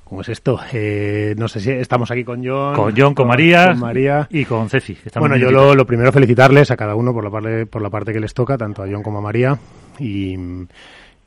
¿Cómo 0.09 0.21
es 0.21 0.29
esto? 0.29 0.59
Eh, 0.73 1.35
no 1.37 1.47
sé 1.47 1.59
si 1.59 1.69
estamos 1.69 2.09
aquí 2.09 2.23
con 2.23 2.43
John. 2.43 2.75
Con 2.75 2.95
John, 2.97 3.13
con 3.13 3.27
María, 3.27 3.67
con 3.67 3.79
María. 3.79 4.27
y 4.31 4.43
con 4.43 4.67
Ceci. 4.67 4.97
Bueno, 5.19 5.37
yo 5.37 5.75
lo 5.75 5.85
primero 5.85 6.11
felicitarles 6.11 6.71
a 6.71 6.77
cada 6.77 6.95
uno 6.95 7.13
por 7.13 7.23
la 7.23 7.29
parte 7.29 7.67
por 7.67 7.83
la 7.83 7.91
parte 7.91 8.11
que 8.11 8.19
les 8.19 8.33
toca, 8.33 8.57
tanto 8.57 8.81
a 8.81 8.87
John 8.91 9.03
como 9.03 9.19
a 9.19 9.21
María. 9.21 9.59
Y, 9.99 10.35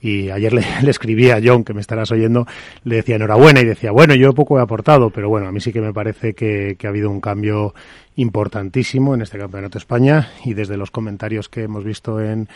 y 0.01 0.31
ayer 0.31 0.53
le, 0.53 0.65
le 0.83 0.91
escribí 0.91 1.31
a 1.31 1.39
John, 1.43 1.63
que 1.63 1.75
me 1.75 1.81
estarás 1.81 2.11
oyendo, 2.11 2.45
le 2.83 2.97
decía 2.97 3.15
enhorabuena 3.15 3.61
y 3.61 3.65
decía, 3.67 3.93
bueno, 3.93 4.17
yo 4.17 4.33
poco 4.33 4.59
he 4.59 4.63
aportado, 4.63 5.11
pero 5.11 5.29
bueno, 5.29 5.47
a 5.47 5.53
mí 5.53 5.61
sí 5.61 5.73
que 5.73 5.81
me 5.81 5.93
parece 5.93 6.35
que, 6.35 6.75
que 6.77 6.87
ha 6.89 6.91
habido 6.91 7.09
un 7.09 7.21
cambio 7.21 7.75
importantísimo 8.17 9.15
en 9.15 9.23
este 9.23 9.39
Campeonato 9.39 9.75
de 9.75 9.79
España 9.79 10.31
y 10.45 10.55
desde 10.55 10.77
los 10.77 10.91
comentarios 10.91 11.49
que 11.49 11.63
hemos 11.63 11.85
visto 11.85 12.21
en, 12.21 12.49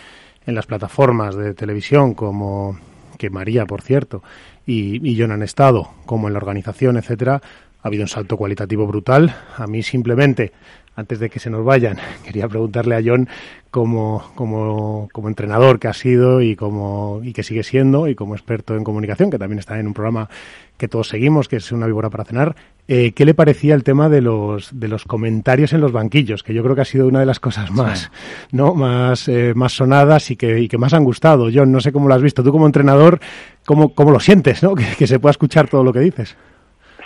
en 0.45 0.55
las 0.57 0.67
plataformas 0.67 1.37
de 1.37 1.55
televisión, 1.55 2.15
como 2.15 2.77
que 3.17 3.31
María, 3.31 3.65
por 3.65 3.81
cierto, 3.81 4.23
y, 4.67 5.09
y 5.09 5.19
John 5.19 5.33
han 5.33 5.43
estado, 5.43 5.91
como 6.05 6.27
en 6.27 6.35
la 6.35 6.39
organización, 6.39 6.97
etcétera, 6.97 7.41
ha 7.83 7.89
habido 7.89 8.03
un 8.03 8.09
salto 8.09 8.37
cualitativo 8.37 8.87
brutal. 8.87 9.35
A 9.57 9.67
mí 9.67 9.83
simplemente 9.83 10.53
antes 10.97 11.21
de 11.21 11.31
que 11.31 11.39
se 11.39 11.51
nos 11.51 11.65
vayan, 11.65 11.99
quería 12.25 12.49
preguntarle 12.49 12.97
a 12.97 13.03
John 13.05 13.29
como, 13.71 14.25
como, 14.35 15.09
como 15.13 15.29
entrenador 15.29 15.79
que 15.79 15.89
ha 15.89 15.93
sido 15.93 16.41
y, 16.41 16.57
como, 16.57 17.21
y 17.23 17.35
que 17.35 17.43
sigue 17.43 17.63
siendo 17.63 18.09
y 18.09 18.15
como 18.15 18.35
experto 18.35 18.75
en 18.75 18.83
comunicación, 18.83 19.31
que 19.31 19.39
también 19.39 19.59
está 19.59 19.79
en 19.79 19.87
un 19.87 19.95
programa 19.95 20.31
que 20.79 20.89
todos 20.89 21.09
seguimos, 21.09 21.49
que 21.49 21.57
es 21.57 21.73
una 21.73 21.87
víbora 21.87 22.11
para 22.11 22.25
cenar, 22.25 22.57
eh, 22.89 23.13
¿qué 23.13 23.25
le 23.25 23.35
parecía 23.35 23.75
el 23.75 23.85
tema 23.85 24.09
de 24.09 24.21
los, 24.21 24.79
de 24.79 24.89
los 24.89 25.05
comentarios 25.05 25.73
en 25.73 25.81
los 25.81 25.93
banquillos? 25.93 26.43
Que 26.43 26.55
yo 26.55 26.63
creo 26.63 26.75
que 26.75 26.83
ha 26.83 26.87
sido 26.87 27.07
una 27.07 27.21
de 27.21 27.27
las 27.27 27.41
cosas 27.41 27.71
más, 27.71 28.11
¿no? 28.53 28.75
más, 28.75 29.29
eh, 29.29 29.53
más 29.55 29.73
sonadas 29.73 30.31
y 30.31 30.37
que, 30.37 30.61
y 30.61 30.69
que 30.69 30.79
más 30.79 30.95
han 30.95 31.05
gustado. 31.05 31.49
John, 31.53 31.73
no 31.73 31.81
sé 31.81 31.93
cómo 31.93 32.09
lo 32.09 32.15
has 32.15 32.23
visto. 32.23 32.43
Tú 32.43 32.53
como 32.53 32.67
entrenador, 32.67 33.21
¿cómo, 33.67 33.95
cómo 33.95 34.11
lo 34.11 34.21
sientes, 34.21 34.63
¿no? 34.63 34.75
que 34.99 35.07
se 35.07 35.19
pueda 35.19 35.33
escuchar 35.33 35.69
todo 35.69 35.85
lo 35.85 35.93
que 35.93 36.01
dices. 36.01 36.37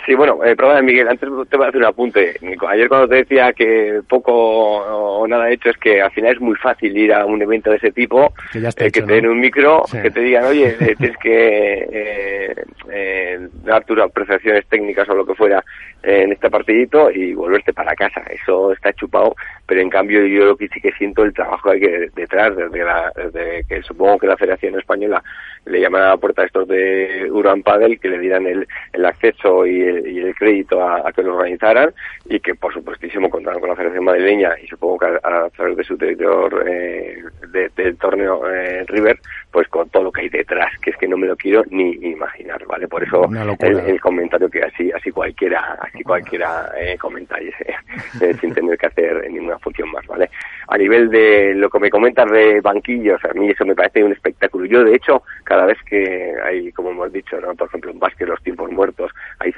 Sí, 0.05 0.15
bueno, 0.15 0.43
eh, 0.43 0.55
perdona 0.55 0.81
Miguel, 0.81 1.07
antes 1.07 1.29
te 1.49 1.57
voy 1.57 1.65
a 1.65 1.69
hacer 1.69 1.81
un 1.81 1.85
apunte. 1.85 2.35
Ayer 2.67 2.89
cuando 2.89 3.07
te 3.07 3.15
decía 3.15 3.53
que 3.53 4.01
poco 4.07 4.33
o 4.33 5.27
nada 5.27 5.49
he 5.49 5.53
hecho 5.53 5.69
es 5.69 5.77
que 5.77 6.01
al 6.01 6.11
final 6.11 6.33
es 6.33 6.41
muy 6.41 6.55
fácil 6.55 6.97
ir 6.97 7.13
a 7.13 7.25
un 7.25 7.41
evento 7.41 7.69
de 7.69 7.77
ese 7.77 7.91
tipo, 7.91 8.33
que, 8.51 8.59
eh, 8.59 8.91
te 8.91 9.01
den 9.01 9.27
un 9.27 9.39
micro, 9.39 9.83
que 10.01 10.09
te 10.09 10.21
digan, 10.21 10.45
oye, 10.45 10.75
eh, 10.79 10.95
tienes 10.97 11.17
que 11.17 11.87
eh, 11.91 12.55
eh, 12.91 13.47
dar 13.63 13.85
tus 13.85 13.99
apreciaciones 13.99 14.65
técnicas 14.67 15.07
o 15.09 15.13
lo 15.13 15.25
que 15.25 15.35
fuera 15.35 15.63
en 16.03 16.31
este 16.31 16.49
partidito 16.49 17.11
y 17.11 17.33
volverte 17.33 17.73
para 17.73 17.93
casa. 17.95 18.21
Eso 18.29 18.71
está 18.71 18.91
chupado, 18.93 19.35
pero 19.67 19.81
en 19.81 19.89
cambio 19.89 20.25
yo 20.25 20.45
lo 20.45 20.57
que 20.57 20.67
sí 20.69 20.81
que 20.81 20.91
siento 20.93 21.23
el 21.23 21.33
trabajo 21.33 21.69
que 21.69 21.75
hay 21.75 21.79
que 21.79 22.09
detrás, 22.15 22.55
desde, 22.55 22.83
la, 22.83 23.11
desde 23.15 23.63
que 23.67 23.83
supongo 23.83 24.17
que 24.17 24.27
la 24.27 24.37
Federación 24.37 24.79
Española 24.79 25.23
le 25.65 25.79
llaman 25.79 26.01
a 26.01 26.09
la 26.09 26.17
puerta 26.17 26.41
a 26.41 26.45
estos 26.45 26.67
de 26.67 27.29
Urban 27.31 27.61
Padel 27.61 27.99
que 27.99 28.09
le 28.09 28.17
dieran 28.17 28.47
el, 28.47 28.67
el 28.93 29.05
acceso 29.05 29.65
y 29.67 29.81
el, 29.97 30.07
y 30.07 30.19
el 30.19 30.35
crédito 30.35 30.81
a, 30.81 31.11
que 31.11 31.23
lo 31.23 31.35
organizaran 31.35 31.93
y 32.25 32.39
que 32.39 32.55
por 32.55 32.73
supuestísimo 32.73 33.29
contaron 33.29 33.59
con 33.59 33.69
la 33.69 33.75
Federación 33.75 34.05
Madrileña 34.05 34.51
y 34.61 34.67
supongo 34.67 34.99
que 34.99 35.05
a, 35.07 35.49
través 35.49 35.77
de 35.77 35.83
su 35.83 35.97
director 35.97 36.63
eh, 36.67 37.23
del 37.75 37.97
torneo 37.97 38.49
eh, 38.49 38.85
River 38.87 39.19
pues 39.51 39.67
con 39.67 39.89
todo 39.89 40.03
lo 40.03 40.11
que 40.11 40.21
hay 40.21 40.29
detrás 40.29 40.71
que 40.81 40.91
es 40.91 40.97
que 40.97 41.07
no 41.07 41.17
me 41.17 41.27
lo 41.27 41.35
quiero 41.35 41.63
ni 41.69 41.91
imaginar 42.01 42.65
vale 42.65 42.87
por 42.87 43.03
eso 43.03 43.29
el, 43.59 43.99
comentario 43.99 44.49
que 44.49 44.63
así 44.63 44.91
así 44.91 45.11
cualquiera 45.11 45.77
así 45.81 46.03
cualquiera 46.03 46.71
eh, 46.79 46.97
comentáis 46.97 47.53
eh, 48.21 48.33
sin 48.39 48.53
tener 48.53 48.77
que 48.77 48.87
hacer 48.87 49.29
ninguna 49.29 49.59
función 49.59 49.91
más 49.91 50.05
vale 50.07 50.29
a 50.67 50.77
nivel 50.77 51.09
de 51.09 51.53
lo 51.55 51.69
que 51.69 51.79
me 51.79 51.89
comentas 51.89 52.29
de 52.31 52.61
banquillos 52.61 53.23
a 53.25 53.33
mí 53.33 53.49
eso 53.49 53.65
me 53.65 53.75
parece 53.75 54.03
un 54.03 54.11
espectáculo. 54.11 54.65
Yo 54.65 54.83
de 54.83 54.95
hecho 54.95 55.23
cada 55.43 55.65
vez 55.65 55.77
que 55.85 56.33
hay 56.43 56.71
como 56.71 56.91
hemos 56.91 57.11
dicho 57.11 57.39
no 57.41 57.53
por 57.55 57.67
ejemplo 57.67 57.91
en 57.91 57.99
básquet 57.99 58.27
los 58.27 58.41
tiempos 58.41 58.71
muertos 58.71 58.90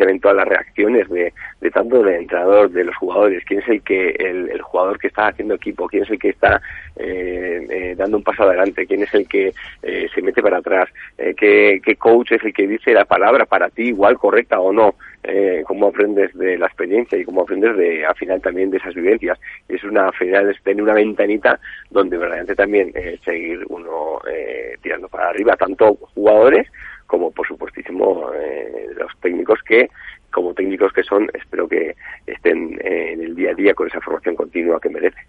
ven 0.05 0.19
todas 0.19 0.38
las 0.38 0.48
reacciones 0.48 1.10
de, 1.10 1.33
de 1.62 1.72
tanto 1.72 2.03
del 2.03 2.22
entrenador 2.22 2.69
de 2.72 2.83
los 2.83 2.95
jugadores 2.95 3.43
quién 3.45 3.62
es 3.62 3.69
el 3.69 3.81
que 3.81 4.10
el, 4.12 4.62
jugador 4.62 4.98
que 4.98 5.07
está 5.07 5.27
haciendo 5.27 5.55
equipo 5.55 5.88
quién 5.88 6.03
es 6.03 6.10
el 6.10 6.19
que 6.19 6.29
está 6.29 6.62
eh, 6.95 7.67
eh, 7.69 7.95
dando 7.98 8.17
un 8.17 8.24
paso 8.24 8.43
adelante 8.43 8.86
quién 8.86 9.03
es 9.03 9.13
el 9.13 9.27
que 9.27 9.53
eh, 9.81 10.07
se 10.13 10.22
mete 10.22 10.41
para 10.41 10.57
atrás, 10.57 10.89
eh, 11.17 11.33
qué, 11.36 11.95
coach 11.98 12.31
es 12.31 12.43
el 12.43 12.53
que 12.53 12.67
dice 12.67 12.93
la 12.93 13.05
palabra 13.05 13.45
para 13.45 13.69
ti 13.69 13.83
igual 13.83 14.17
correcta 14.17 14.60
o 14.60 14.72
no, 14.72 14.95
eh, 15.24 15.63
cómo 15.65 15.88
aprendes 15.88 16.33
de 16.33 16.57
la 16.57 16.67
experiencia 16.67 17.17
y 17.17 17.24
cómo 17.24 17.41
aprendes 17.41 17.77
de, 17.77 18.05
al 18.05 18.15
final 18.15 18.41
también 18.41 18.69
de 18.69 18.77
esas 18.77 18.93
vivencias. 18.93 19.39
Es 19.67 19.83
una 19.83 20.12
final, 20.12 20.50
es 20.50 20.62
tener 20.63 20.83
una 20.83 20.93
ventanita 20.93 21.60
donde 21.89 22.17
verdaderamente 22.17 22.55
también 22.55 22.91
eh, 22.93 23.17
seguir 23.24 23.63
uno 23.69 24.19
eh, 24.29 24.75
tirando 24.81 25.07
para 25.07 25.29
arriba, 25.29 25.55
tanto 25.55 25.95
jugadores 26.13 26.67
como 27.13 27.29
por 27.29 27.48
supuestísimo 27.48 28.32
eh, 28.34 28.88
los 28.98 29.12
técnicos 29.22 29.60
que 29.67 29.88
como 30.32 30.51
técnicos 30.55 30.91
que 30.93 31.03
son, 31.03 31.29
espero 31.36 31.67
que 31.67 31.96
estén 32.25 32.79
en 32.84 33.22
el 33.22 33.36
día 33.36 33.51
a 33.51 33.53
día 33.53 33.75
con 33.75 33.86
esa 33.86 34.01
formación 34.01 34.36
continua 34.36 34.79
que 34.82 34.89
merece. 34.89 35.20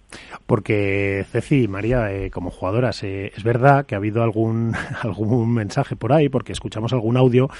Porque 0.47 1.27
Ceci, 1.31 1.69
María, 1.69 2.11
eh, 2.11 2.31
como 2.31 2.51
jugadoras, 2.51 3.05
eh, 3.05 3.31
es 3.37 3.45
verdad 3.45 3.85
que 3.85 3.95
ha 3.95 3.99
habido 3.99 4.23
algún 4.23 4.73
algún 5.03 5.53
mensaje 5.53 5.95
por 5.95 6.15
ahí, 6.15 6.31
porque 6.31 6.53
escuchamos 6.53 6.95
algún 6.95 7.19
audio 7.19 7.51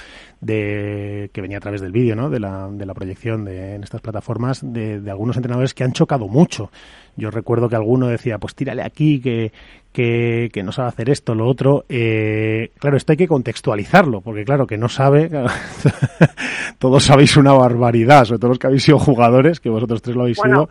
de 0.41 1.29
que 1.33 1.41
venía 1.41 1.57
a 1.59 1.61
través 1.61 1.81
del 1.81 1.91
vídeo, 1.91 2.15
¿no? 2.15 2.31
De 2.31 2.39
la, 2.39 2.67
de 2.71 2.85
la 2.87 2.95
proyección 2.95 3.45
de, 3.45 3.75
en 3.75 3.83
estas 3.83 4.01
plataformas 4.01 4.61
de, 4.63 4.99
de 4.99 5.11
algunos 5.11 5.37
entrenadores 5.37 5.75
que 5.75 5.83
han 5.83 5.93
chocado 5.93 6.27
mucho. 6.27 6.71
Yo 7.15 7.29
recuerdo 7.29 7.69
que 7.69 7.75
alguno 7.75 8.07
decía, 8.07 8.39
pues 8.39 8.55
tírale 8.55 8.81
aquí, 8.81 9.21
que, 9.21 9.51
que, 9.95 10.49
que 10.51 10.61
no 10.61 10.73
sabe 10.73 10.89
hacer 10.89 11.09
esto, 11.09 11.33
lo 11.33 11.47
otro. 11.47 11.85
Eh, 11.87 12.71
claro, 12.79 12.97
esto 12.97 13.13
hay 13.13 13.17
que 13.17 13.29
contextualizarlo, 13.29 14.19
porque 14.19 14.43
claro, 14.43 14.67
que 14.67 14.77
no 14.77 14.89
sabe, 14.89 15.31
todos 16.79 17.05
sabéis 17.05 17.37
una 17.37 17.53
barbaridad, 17.53 18.25
sobre 18.25 18.39
todo 18.39 18.49
los 18.49 18.59
que 18.59 18.67
habéis 18.67 18.83
sido 18.83 18.99
jugadores, 18.99 19.61
que 19.61 19.69
vosotros 19.69 20.01
tres 20.01 20.17
lo 20.17 20.23
habéis 20.23 20.37
sido, 20.37 20.67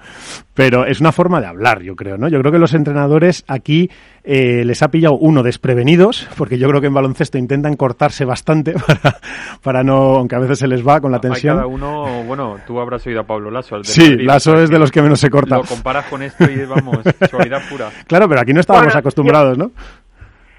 pero 0.52 0.84
es 0.84 1.00
una 1.00 1.10
forma 1.10 1.40
de 1.40 1.46
hablar, 1.46 1.80
yo 1.80 1.96
creo, 1.96 2.18
¿no? 2.18 2.28
Yo 2.28 2.38
creo 2.40 2.52
que 2.52 2.58
los 2.58 2.74
entrenadores 2.74 3.44
aquí 3.48 3.90
eh, 4.26 4.64
les 4.64 4.82
ha 4.82 4.88
pillado 4.88 5.16
uno 5.18 5.42
desprevenidos, 5.42 6.26
porque 6.38 6.56
yo 6.56 6.66
creo 6.68 6.80
que 6.80 6.86
en 6.86 6.94
baloncesto 6.94 7.36
intentan 7.36 7.76
cortarse 7.76 8.24
bastante 8.24 8.72
para, 8.86 9.18
para 9.62 9.82
no, 9.82 10.16
aunque 10.16 10.34
a 10.34 10.38
veces 10.38 10.58
se 10.60 10.66
les 10.66 10.86
va 10.86 11.00
con 11.00 11.12
la 11.12 11.20
tensión. 11.20 11.56
cada 11.56 11.66
uno, 11.66 12.24
bueno, 12.24 12.56
tú 12.66 12.80
habrás 12.80 13.06
oído 13.06 13.20
a 13.20 13.24
Pablo 13.24 13.50
Lasso. 13.50 13.84
sí, 13.84 14.16
Lasso 14.16 14.54
es 14.54 14.70
de 14.70 14.78
los 14.78 14.90
que 14.90 15.02
menos 15.02 15.20
se 15.20 15.28
corta. 15.28 15.58
Lo 15.58 15.64
comparas 15.64 16.06
con 16.06 16.22
esto 16.22 16.44
y 16.50 16.64
vamos, 16.64 17.00
suavidad 17.30 17.60
pura. 17.68 17.90
Claro, 18.06 18.26
pero 18.26 18.40
aquí 18.40 18.54
no 18.54 18.60
estábamos 18.60 18.96
acostumbrados, 18.96 19.58
¿no? 19.58 19.70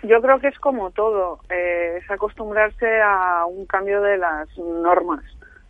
Yo 0.04 0.22
creo 0.22 0.40
que 0.40 0.50
es 0.50 0.60
como 0.60 0.92
todo, 0.92 1.40
eh, 1.50 1.98
es 1.98 2.12
acostumbrarse 2.12 3.02
a 3.02 3.46
un 3.48 3.66
cambio 3.66 4.02
de 4.04 4.20
las 4.20 4.48
normas 4.60 5.24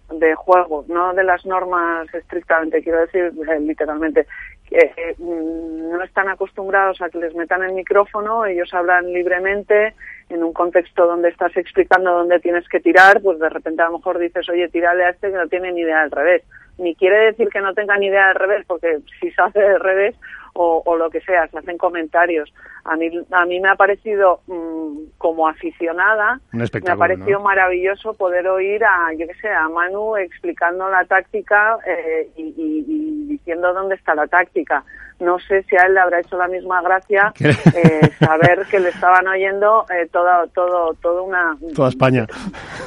de 0.09 0.35
juego, 0.35 0.83
no 0.89 1.13
de 1.13 1.23
las 1.23 1.45
normas 1.45 2.13
estrictamente, 2.13 2.83
quiero 2.83 2.99
decir 2.99 3.31
eh, 3.49 3.59
literalmente. 3.61 4.27
Eh, 4.71 5.15
no 5.19 6.03
están 6.03 6.27
acostumbrados 6.27 7.01
a 7.01 7.09
que 7.09 7.19
les 7.19 7.35
metan 7.35 7.63
el 7.63 7.73
micrófono, 7.73 8.45
ellos 8.45 8.73
hablan 8.73 9.13
libremente 9.13 9.93
en 10.29 10.43
un 10.43 10.53
contexto 10.53 11.05
donde 11.05 11.29
estás 11.29 11.55
explicando 11.55 12.11
dónde 12.11 12.39
tienes 12.39 12.67
que 12.67 12.79
tirar, 12.79 13.21
pues 13.21 13.39
de 13.39 13.49
repente 13.49 13.83
a 13.83 13.85
lo 13.85 13.99
mejor 13.99 14.17
dices, 14.17 14.49
oye, 14.49 14.67
tírale 14.69 15.05
a 15.05 15.09
este 15.09 15.29
que 15.29 15.37
no 15.37 15.47
tiene 15.47 15.71
ni 15.71 15.81
idea 15.81 16.01
del 16.01 16.11
revés. 16.11 16.43
Ni 16.77 16.95
quiere 16.95 17.17
decir 17.25 17.49
que 17.49 17.61
no 17.61 17.73
tenga 17.73 17.95
ni 17.97 18.07
idea 18.07 18.27
del 18.29 18.35
revés, 18.35 18.65
porque 18.67 18.99
si 19.19 19.31
se 19.31 19.41
hace 19.41 19.59
del 19.59 19.79
revés, 19.79 20.15
o, 20.55 20.81
o, 20.85 20.95
lo 20.95 21.09
que 21.09 21.19
sea, 21.21 21.47
se 21.49 21.59
hacen 21.59 21.77
comentarios. 21.77 22.51
A 22.85 22.95
mí, 22.95 23.09
a 23.31 23.45
mí 23.45 23.59
me 23.59 23.69
ha 23.69 23.75
parecido, 23.75 24.39
mmm, 24.47 25.09
como 25.17 25.47
aficionada, 25.47 26.39
me 26.53 26.63
ha 26.63 26.95
parecido 26.95 27.39
¿no? 27.39 27.45
maravilloso 27.45 28.13
poder 28.13 28.47
oír 28.47 28.83
a, 28.83 29.13
yo 29.17 29.27
qué 29.27 29.33
sé, 29.35 29.49
a 29.49 29.67
Manu 29.67 30.15
explicando 30.15 30.89
la 30.89 31.03
táctica 31.05 31.77
eh, 31.85 32.29
y, 32.37 32.43
y, 32.43 32.85
y, 32.87 33.27
diciendo 33.27 33.73
dónde 33.73 33.95
está 33.95 34.15
la 34.15 34.27
táctica. 34.27 34.83
No 35.19 35.39
sé 35.39 35.63
si 35.63 35.75
a 35.77 35.83
él 35.83 35.93
le 35.93 35.99
habrá 36.01 36.19
hecho 36.19 36.37
la 36.37 36.47
misma 36.47 36.81
gracia 36.81 37.33
eh, 37.39 38.11
saber 38.19 38.65
que 38.69 38.79
le 38.79 38.89
estaban 38.89 39.27
oyendo 39.27 39.85
eh, 39.93 40.07
toda, 40.11 40.47
todo, 40.47 40.93
toda 40.95 41.21
una 41.21 41.57
toda 41.73 41.89
España 41.89 42.27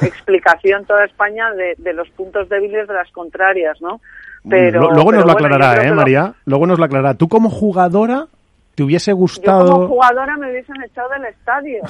explicación 0.01 0.85
toda 0.85 1.05
España 1.05 1.51
de, 1.53 1.73
de 1.79 1.93
los 1.93 2.07
puntos 2.11 2.47
débiles 2.47 2.87
de 2.87 2.93
las 2.93 3.11
contrarias, 3.11 3.81
¿no? 3.81 3.99
Pero, 4.47 4.91
luego 4.91 5.09
pero 5.09 5.17
nos 5.17 5.25
lo 5.25 5.33
bueno, 5.33 5.47
aclarará, 5.47 5.87
¿eh. 5.87 5.91
María? 5.91 6.33
Luego 6.45 6.67
nos 6.67 6.79
lo 6.79 6.85
aclarará. 6.85 7.13
Tú 7.15 7.27
como 7.27 7.49
jugadora, 7.49 8.27
¿te 8.75 8.83
hubiese 8.83 9.13
gustado...? 9.13 9.67
Yo 9.67 9.73
como 9.73 9.87
jugadora 9.87 10.37
me 10.37 10.51
hubiesen 10.51 10.81
echado 10.83 11.09
del 11.09 11.25
estadio, 11.25 11.81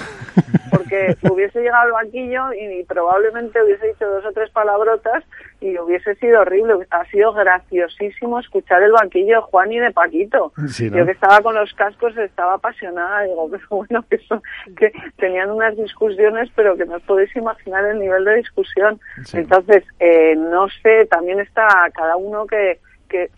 porque 0.71 1.15
hubiese 1.29 1.59
llegado 1.59 1.83
al 1.83 1.91
banquillo 1.91 2.53
y, 2.53 2.83
probablemente 2.85 3.61
hubiese 3.63 3.87
dicho 3.87 4.05
dos 4.05 4.25
o 4.25 4.31
tres 4.31 4.49
palabrotas 4.51 5.23
y 5.61 5.77
hubiese 5.77 6.15
sido 6.15 6.41
horrible. 6.41 6.73
Ha 6.89 7.05
sido 7.05 7.33
graciosísimo 7.33 8.39
escuchar 8.39 8.81
el 8.81 8.91
banquillo 8.91 9.35
de 9.35 9.41
Juan 9.41 9.71
y 9.71 9.79
de 9.79 9.91
Paquito. 9.91 10.53
Sí, 10.67 10.89
¿no? 10.89 10.97
Yo 10.97 11.05
que 11.05 11.11
estaba 11.11 11.41
con 11.41 11.55
los 11.55 11.73
cascos 11.73 12.15
estaba 12.17 12.55
apasionada. 12.55 13.23
Digo, 13.23 13.49
pero 13.51 13.63
bueno, 13.69 14.05
que, 14.09 14.17
son, 14.19 14.41
que 14.77 14.91
tenían 15.17 15.51
unas 15.51 15.75
discusiones, 15.77 16.49
pero 16.55 16.77
que 16.77 16.85
no 16.85 16.95
os 16.95 17.03
podéis 17.03 17.35
imaginar 17.35 17.85
el 17.85 17.99
nivel 17.99 18.25
de 18.25 18.35
discusión. 18.35 18.99
Sí. 19.23 19.37
Entonces, 19.37 19.83
eh, 19.99 20.35
no 20.35 20.67
sé, 20.81 21.05
también 21.05 21.39
está 21.39 21.67
cada 21.93 22.15
uno 22.15 22.45
que, 22.47 22.79
que 23.09 23.29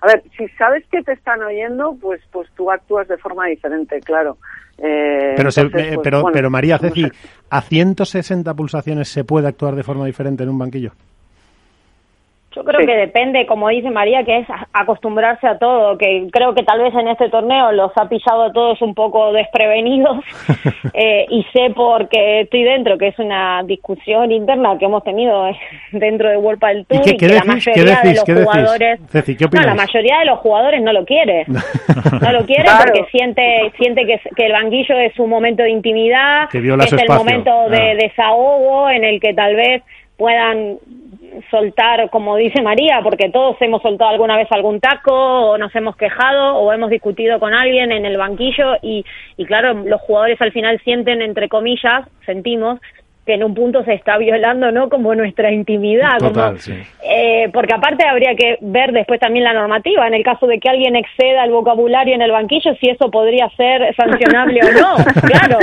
a 0.00 0.06
ver, 0.06 0.22
si 0.36 0.48
sabes 0.58 0.84
que 0.90 1.02
te 1.02 1.12
están 1.12 1.42
oyendo, 1.42 1.96
pues 2.00 2.20
pues 2.32 2.48
tú 2.56 2.70
actúas 2.70 3.06
de 3.06 3.18
forma 3.18 3.46
diferente, 3.46 4.00
claro. 4.00 4.36
Eh, 4.78 5.34
pero, 5.36 5.50
entonces, 5.50 5.70
se, 5.70 5.80
eh, 5.80 5.94
pues, 5.94 6.00
pero, 6.02 6.22
bueno, 6.22 6.34
pero 6.34 6.50
María 6.50 6.78
Ceci, 6.78 7.02
no 7.02 7.08
sé. 7.08 7.14
¿a 7.50 7.60
160 7.60 8.54
pulsaciones 8.54 9.08
se 9.08 9.22
puede 9.22 9.46
actuar 9.46 9.76
de 9.76 9.84
forma 9.84 10.06
diferente 10.06 10.42
en 10.42 10.48
un 10.48 10.58
banquillo? 10.58 10.92
Yo 12.54 12.64
creo 12.64 12.80
Sí. 12.80 12.86
que 12.86 12.96
depende, 12.96 13.46
como 13.46 13.68
dice 13.68 13.90
María, 13.90 14.24
que 14.24 14.38
es 14.38 14.46
acostumbrarse 14.72 15.46
a 15.46 15.58
todo, 15.58 15.96
que 15.98 16.28
creo 16.32 16.54
que 16.54 16.62
tal 16.62 16.80
vez 16.80 16.94
en 16.94 17.08
este 17.08 17.28
torneo 17.30 17.72
los 17.72 17.92
ha 17.96 18.08
pillado 18.08 18.42
a 18.44 18.52
todos 18.52 18.80
un 18.82 18.94
poco 18.94 19.32
desprevenidos 19.32 20.18
eh, 20.94 21.26
y 21.30 21.44
sé 21.52 21.72
porque 21.74 22.40
estoy 22.42 22.64
dentro, 22.64 22.98
que 22.98 23.08
es 23.08 23.18
una 23.18 23.62
discusión 23.64 24.30
interna 24.32 24.76
que 24.78 24.84
hemos 24.84 25.02
tenido 25.04 25.44
dentro 25.92 26.28
de 26.30 26.36
World 26.36 26.60
del 26.62 26.78
¿Y 26.80 26.84
Tour 26.84 27.02
qué, 27.02 27.10
y 27.10 27.16
qué 27.16 27.26
que 27.26 27.32
la 27.34 27.40
decís? 27.40 27.64
¿Qué 27.64 27.70
mayoría 27.70 27.84
de 27.84 28.08
decís? 28.08 28.16
los 28.16 28.24
¿Qué 28.24 28.32
decís? 28.34 28.46
jugadores... 28.50 29.00
Ceci, 29.10 29.36
¿qué 29.36 29.44
No, 29.52 29.60
la 29.62 29.74
mayoría 29.74 30.18
de 30.18 30.24
los 30.26 30.38
jugadores 30.40 30.82
no 30.82 30.92
lo 30.92 31.04
quiere. 31.04 31.44
No 32.22 32.32
lo 32.32 32.44
quiere 32.46 32.64
Claro. 32.64 32.84
porque 32.84 33.04
siente 33.10 33.72
siente 33.78 34.04
que, 34.06 34.20
que 34.36 34.46
el 34.46 34.52
banquillo 34.52 34.96
es 34.98 35.18
un 35.18 35.28
momento 35.30 35.62
de 35.62 35.70
intimidad, 35.70 36.48
Que 36.50 36.58
es 36.58 36.64
el 36.92 37.08
momento 37.08 37.68
de 37.70 37.90
Ah. 37.92 37.94
desahogo 37.94 38.90
en 38.90 39.04
el 39.04 39.20
que 39.20 39.34
tal 39.34 39.54
vez 39.56 39.82
puedan 40.16 40.76
soltar, 41.50 42.10
como 42.10 42.36
dice 42.36 42.62
María, 42.62 43.00
porque 43.02 43.30
todos 43.30 43.56
hemos 43.60 43.82
soltado 43.82 44.10
alguna 44.10 44.36
vez 44.36 44.48
algún 44.50 44.80
taco, 44.80 45.12
o 45.12 45.58
nos 45.58 45.74
hemos 45.74 45.96
quejado, 45.96 46.56
o 46.56 46.72
hemos 46.72 46.90
discutido 46.90 47.38
con 47.38 47.54
alguien 47.54 47.92
en 47.92 48.04
el 48.04 48.16
banquillo, 48.16 48.76
y, 48.82 49.04
y 49.36 49.44
claro, 49.44 49.74
los 49.74 50.00
jugadores 50.02 50.40
al 50.40 50.52
final 50.52 50.80
sienten, 50.84 51.22
entre 51.22 51.48
comillas, 51.48 52.06
sentimos 52.26 52.80
que 53.26 53.34
en 53.34 53.44
un 53.44 53.54
punto 53.54 53.84
se 53.84 53.94
está 53.94 54.18
violando, 54.18 54.72
¿no? 54.72 54.88
Como 54.88 55.14
nuestra 55.14 55.52
intimidad. 55.52 56.18
Total, 56.18 56.46
como, 56.46 56.58
sí. 56.58 56.74
eh, 57.04 57.48
porque 57.52 57.74
aparte 57.74 58.06
habría 58.06 58.34
que 58.34 58.58
ver 58.60 58.92
después 58.92 59.20
también 59.20 59.44
la 59.44 59.52
normativa, 59.52 60.06
en 60.06 60.14
el 60.14 60.24
caso 60.24 60.46
de 60.46 60.58
que 60.58 60.68
alguien 60.68 60.96
exceda 60.96 61.44
el 61.44 61.52
vocabulario 61.52 62.14
en 62.14 62.22
el 62.22 62.32
banquillo, 62.32 62.74
si 62.80 62.90
eso 62.90 63.10
podría 63.10 63.48
ser 63.56 63.94
sancionable 63.94 64.60
o 64.62 64.72
no, 64.72 64.96
claro. 65.26 65.58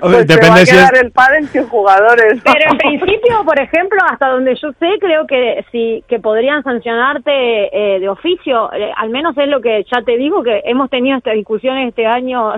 Pues 0.00 0.26
te 0.26 0.36
va 0.36 0.54
a 0.54 0.64
quedar 0.64 0.96
el 1.02 1.10
pádel 1.12 1.46
sin 1.48 1.64
jugadores. 1.68 2.40
Pero 2.44 2.72
en 2.72 2.78
principio, 2.98 3.44
por 3.44 3.60
ejemplo, 3.60 3.98
hasta 4.10 4.28
donde 4.28 4.54
yo 4.56 4.72
sé, 4.72 4.88
creo 5.00 5.26
que 5.26 5.64
sí 5.70 6.02
que 6.08 6.18
podrían 6.18 6.62
sancionarte 6.62 7.30
eh, 7.30 8.00
de 8.00 8.08
oficio. 8.08 8.72
Eh, 8.72 8.90
al 8.96 9.10
menos 9.10 9.36
es 9.38 9.48
lo 9.48 9.60
que 9.60 9.84
ya 9.92 10.02
te 10.02 10.16
digo 10.16 10.42
que 10.42 10.62
hemos 10.64 10.90
tenido 10.90 11.16
estas 11.16 11.34
discusiones 11.34 11.88
este 11.88 12.06
año. 12.06 12.52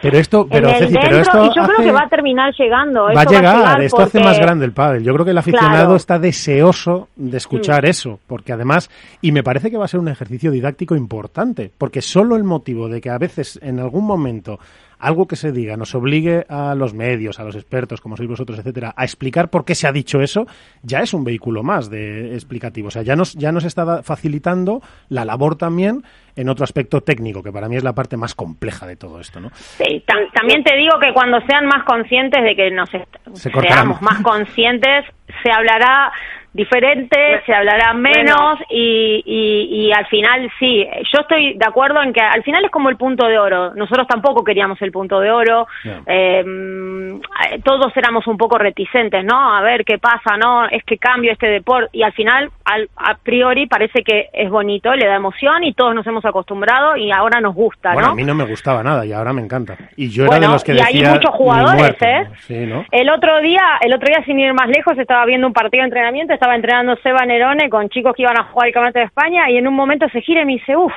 Pero 0.00 0.18
esto, 0.18 0.46
pero, 0.50 0.68
en 0.68 0.74
el 0.74 0.80
Ceci, 0.80 0.98
pero 1.00 1.16
esto 1.18 1.44
y 1.44 1.56
yo 1.56 1.62
creo 1.64 1.78
que 1.78 1.92
va 1.92 2.02
a 2.02 2.08
terminar 2.08 2.52
llegando. 2.54 3.04
Va 3.04 3.10
a 3.10 3.12
Esto 3.12 3.34
llegar, 3.34 3.47
llegar 3.56 3.82
esto 3.82 4.02
hace 4.02 4.20
más 4.20 4.38
grande 4.38 4.64
el 4.64 4.72
pádel. 4.72 5.02
Yo 5.02 5.12
creo 5.14 5.24
que 5.24 5.30
el 5.32 5.38
aficionado 5.38 5.68
Claro. 5.68 5.92
Mm. 5.92 5.96
está 5.96 6.18
deseoso 6.18 7.08
de 7.16 7.36
escuchar 7.36 7.84
eso, 7.86 8.20
porque 8.26 8.52
además, 8.52 8.90
y 9.20 9.32
me 9.32 9.42
parece 9.42 9.70
que 9.70 9.76
va 9.76 9.84
a 9.84 9.88
ser 9.88 10.00
un 10.00 10.08
ejercicio 10.08 10.50
didáctico 10.50 10.96
importante, 10.96 11.70
porque 11.76 12.02
solo 12.02 12.36
el 12.36 12.44
motivo 12.44 12.88
de 12.88 13.00
que 13.00 13.10
a 13.10 13.18
veces, 13.18 13.58
en 13.62 13.80
algún 13.80 14.04
momento, 14.04 14.58
algo 14.98 15.26
que 15.26 15.36
se 15.36 15.52
diga 15.52 15.76
nos 15.76 15.94
obligue 15.94 16.44
a 16.48 16.74
los 16.74 16.94
medios, 16.94 17.38
a 17.40 17.44
los 17.44 17.54
expertos, 17.56 18.00
como 18.00 18.16
sois 18.16 18.28
vosotros, 18.28 18.58
etcétera, 18.58 18.94
a 18.96 19.04
explicar 19.04 19.48
por 19.48 19.64
qué 19.64 19.74
se 19.74 19.86
ha 19.86 19.92
dicho 19.92 20.20
eso, 20.20 20.46
ya 20.82 21.00
es 21.00 21.14
un 21.14 21.24
vehículo 21.24 21.62
más 21.62 21.88
de 21.90 22.34
explicativo. 22.34 22.88
O 22.88 22.90
sea, 22.90 23.02
ya 23.02 23.14
nos, 23.16 23.34
ya 23.34 23.52
nos 23.52 23.64
está 23.64 24.02
facilitando 24.02 24.80
la 25.08 25.24
labor 25.24 25.56
también 25.56 26.02
en 26.36 26.48
otro 26.48 26.64
aspecto 26.64 27.00
técnico, 27.00 27.42
que 27.42 27.50
para 27.52 27.68
mí 27.68 27.76
es 27.76 27.84
la 27.84 27.94
parte 27.94 28.16
más 28.16 28.34
compleja 28.34 28.86
de 28.86 28.96
todo 28.96 29.20
esto, 29.20 29.40
¿no? 29.40 29.50
Sí, 29.54 30.04
tam- 30.06 30.30
también 30.32 30.62
te 30.62 30.76
digo 30.76 30.98
que 31.00 31.12
cuando 31.12 31.38
sean 31.48 31.66
más 31.66 31.84
conscientes 31.84 32.42
de 32.44 32.54
que 32.54 32.70
nos 32.70 32.88
Se 33.34 33.50
seamos 33.50 34.00
más 34.02 34.20
conscientes, 34.22 35.04
se 35.42 35.50
hablará 35.50 36.12
diferente, 36.58 37.40
se 37.46 37.54
hablará 37.54 37.94
menos 37.94 38.58
y, 38.68 39.22
y, 39.24 39.86
y 39.86 39.92
al 39.92 40.06
final 40.08 40.50
sí, 40.58 40.84
yo 41.12 41.20
estoy 41.20 41.54
de 41.54 41.64
acuerdo 41.66 42.02
en 42.02 42.12
que 42.12 42.20
al 42.20 42.42
final 42.42 42.64
es 42.64 42.70
como 42.72 42.88
el 42.90 42.96
punto 42.96 43.26
de 43.26 43.38
oro. 43.38 43.72
Nosotros 43.74 44.08
tampoco 44.08 44.42
queríamos 44.42 44.82
el 44.82 44.90
punto 44.90 45.20
de 45.20 45.30
oro, 45.30 45.68
eh, 46.06 46.42
mm, 46.44 47.20
todos 47.64 47.96
éramos 47.96 48.26
un 48.26 48.36
poco 48.36 48.58
reticentes, 48.58 49.24
¿no? 49.24 49.54
A 49.56 49.60
ver 49.62 49.84
qué 49.84 49.98
pasa, 49.98 50.36
¿no? 50.36 50.66
Es 50.68 50.82
que 50.84 50.98
cambio 50.98 51.30
este 51.32 51.46
deporte 51.46 51.90
y 51.92 52.02
al 52.02 52.12
final, 52.12 52.50
al, 52.64 52.88
a 52.96 53.14
priori, 53.14 53.66
parece 53.68 54.02
que 54.02 54.28
es 54.32 54.50
bonito, 54.50 54.92
le 54.96 55.06
da 55.06 55.14
emoción 55.14 55.62
y 55.62 55.72
todos 55.74 55.94
nos 55.94 56.06
hemos 56.08 56.24
acostumbrado 56.24 56.96
y 56.96 57.12
ahora 57.12 57.40
nos 57.40 57.54
gusta, 57.54 57.92
Bueno, 57.92 58.08
¿no? 58.08 58.12
a 58.14 58.16
mí 58.16 58.24
no 58.24 58.34
me 58.34 58.44
gustaba 58.44 58.82
nada 58.82 59.06
y 59.06 59.12
ahora 59.12 59.32
me 59.32 59.42
encanta. 59.42 59.76
Y 59.96 60.10
yo 60.10 60.24
era 60.26 60.40
de 60.40 60.48
los 60.48 60.64
que 60.64 60.72
y 60.72 60.76
decía 60.76 61.08
hay 61.08 61.14
muchos 61.14 61.30
"Ni 61.30 61.36
jugadores, 61.38 61.78
muerto". 61.78 62.04
¿eh? 62.04 62.26
Sí, 62.48 62.66
¿no? 62.66 62.84
El 62.90 63.10
otro 63.10 63.40
día, 63.42 63.62
el 63.80 63.94
otro 63.94 64.08
día 64.08 64.24
sin 64.24 64.40
ir 64.40 64.52
más 64.54 64.68
lejos, 64.68 64.98
estaba 64.98 65.24
viendo 65.24 65.46
un 65.46 65.52
partido 65.52 65.82
de 65.82 65.86
entrenamiento, 65.86 66.34
estaba 66.34 66.47
entrenando 66.54 66.96
Seba 66.96 67.24
Nerone 67.24 67.68
con 67.70 67.88
chicos 67.88 68.14
que 68.14 68.22
iban 68.22 68.38
a 68.38 68.44
jugar 68.44 68.68
el 68.68 68.74
Campeonato 68.74 68.98
de 68.98 69.04
España 69.06 69.50
y 69.50 69.56
en 69.56 69.68
un 69.68 69.74
momento 69.74 70.08
se 70.08 70.20
gira 70.20 70.42
y 70.42 70.46
me 70.46 70.52
dice, 70.54 70.76
uff, 70.76 70.92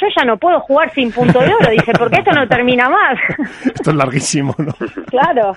yo 0.00 0.06
ya 0.14 0.24
no 0.24 0.36
puedo 0.36 0.60
jugar 0.60 0.92
sin 0.92 1.10
punto 1.10 1.40
de 1.40 1.54
oro, 1.54 1.70
dice, 1.70 1.92
porque 1.98 2.16
esto 2.18 2.32
no 2.32 2.46
termina 2.46 2.88
más. 2.88 3.18
Esto 3.64 3.90
es 3.90 3.96
larguísimo, 3.96 4.54
¿no? 4.58 4.72
claro. 5.06 5.54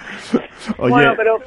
Oye, 0.77 0.91
Bueno, 0.91 1.13
pero 1.17 1.39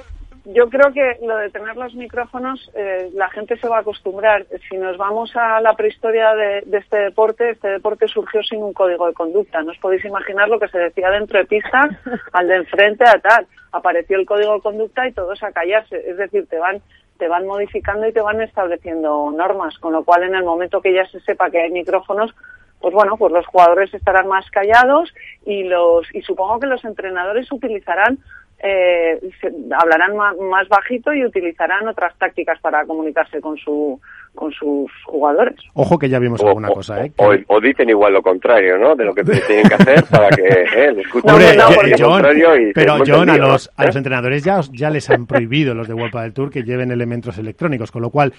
yo 0.45 0.69
creo 0.69 0.93
que 0.93 1.19
lo 1.25 1.37
de 1.37 1.51
tener 1.51 1.77
los 1.77 1.95
micrófonos, 1.95 2.71
eh, 2.75 3.11
la 3.15 3.31
gente 3.31 3.57
se 3.57 3.69
va 3.69 3.79
a 3.79 3.81
acostumbrar. 3.81 4.45
Si 4.69 4.77
nos 4.77 4.97
vamos 4.99 5.35
a 5.37 5.61
la 5.61 5.75
prehistoria 5.75 6.35
de, 6.35 6.63
de 6.67 6.79
este 6.79 6.99
deporte, 6.99 7.51
este 7.51 7.69
deporte 7.69 8.09
surgió 8.09 8.43
sin 8.43 8.63
un 8.63 8.73
código 8.73 9.07
de 9.07 9.15
conducta. 9.15 9.63
No 9.63 9.71
os 9.71 9.79
podéis 9.79 10.05
imaginar 10.05 10.49
lo 10.49 10.59
que 10.59 10.69
se 10.69 10.79
decía 10.79 11.11
dentro 11.11 11.39
de 11.39 11.47
pista 11.47 11.89
al 12.33 12.49
de 12.49 12.57
enfrente 12.57 13.05
a 13.07 13.19
tal. 13.21 13.47
Apareció 13.71 14.19
el 14.19 14.27
código 14.27 14.55
de 14.55 14.61
conducta 14.61 15.07
y 15.07 15.13
todos 15.13 15.43
a 15.43 15.53
callarse. 15.53 15.97
Es 16.11 16.17
decir, 16.17 16.47
te 16.49 16.59
van 16.59 16.83
te 17.19 17.29
van 17.29 17.47
modificando 17.47 18.07
y 18.07 18.13
te 18.13 18.21
van 18.21 18.41
estableciendo 18.41 19.31
normas, 19.31 19.79
con 19.79 19.93
lo 19.93 20.05
cual 20.05 20.25
en 20.25 20.35
el 20.35 20.45
momento 20.45 20.81
que 20.81 20.93
ya 20.93 21.07
se 21.07 21.21
sepa 21.21 21.51
que 21.51 21.61
hay 21.61 21.71
micrófonos, 21.71 22.35
pues 22.81 22.93
bueno, 22.93 23.17
pues 23.17 23.33
los 23.33 23.47
jugadores 23.47 23.95
estarán 23.95 24.27
más 24.27 24.51
callados 24.51 25.15
y 25.47 25.65
los 25.65 26.07
y 26.13 26.23
supongo 26.23 26.59
que 26.59 26.67
los 26.67 26.85
entrenadores 26.85 27.51
utilizarán 27.53 28.19
eh, 28.63 29.19
se- 29.41 29.53
hablarán 29.79 30.17
ma- 30.17 30.35
más, 30.41 30.69
bajito 30.69 31.13
y 31.13 31.25
utilizarán 31.25 31.89
otras 31.89 32.17
tácticas 32.19 32.61
para 32.61 32.85
comunicarse 32.87 33.41
con 33.41 33.57
su 33.59 34.01
con 34.35 34.51
sus 34.53 34.91
jugadores. 35.05 35.57
ojo 35.75 35.99
que 35.99 36.09
ya 36.09 36.19
vimos 36.19 36.43
O, 36.43 36.49
alguna 36.49 36.71
o- 36.71 36.75
cosa, 36.75 37.05
¿eh? 37.05 37.13
o- 37.19 37.35
o 37.49 37.61
dicen 37.61 37.91
igual 37.91 38.15
lo 38.15 38.23
contrario, 38.23 38.79
¿no? 38.79 38.97
De 38.97 39.05
lo 39.05 39.13
que 39.15 39.25
tienen 39.25 39.69
que 39.69 39.75
hacer 39.75 40.05
para 40.11 40.31
que 40.31 40.43
eh, 40.47 40.93
le 40.93 41.03
escuchen 41.03 41.31
Hombre, 41.31 41.55
no, 41.55 41.69
Yo- 41.69 41.75
porque- 41.75 41.91
lo 41.91 41.97
John, 41.99 42.13
contrario 42.13 42.57
y 42.57 42.73
pero 42.73 42.95
John, 43.07 43.29
a 43.29 43.37
los, 43.37 43.71
a 43.77 43.83
¿eh? 43.83 43.87
los 43.89 43.97
entrenadores 43.97 44.43
ya, 44.43 44.59
os- 44.61 44.73
ya 44.73 44.89
les 44.89 45.11
han 45.11 45.27
prohibido 45.27 45.75
los 45.75 45.87
de 45.87 45.93
World 45.93 46.15
del 46.23 46.33
Tour 46.33 46.51
que 46.51 46.63
lleven 46.63 46.91
elementos 46.91 47.37
electrónicos, 47.37 47.91
con 47.93 48.01
lo 48.01 48.09
cual 48.09 48.33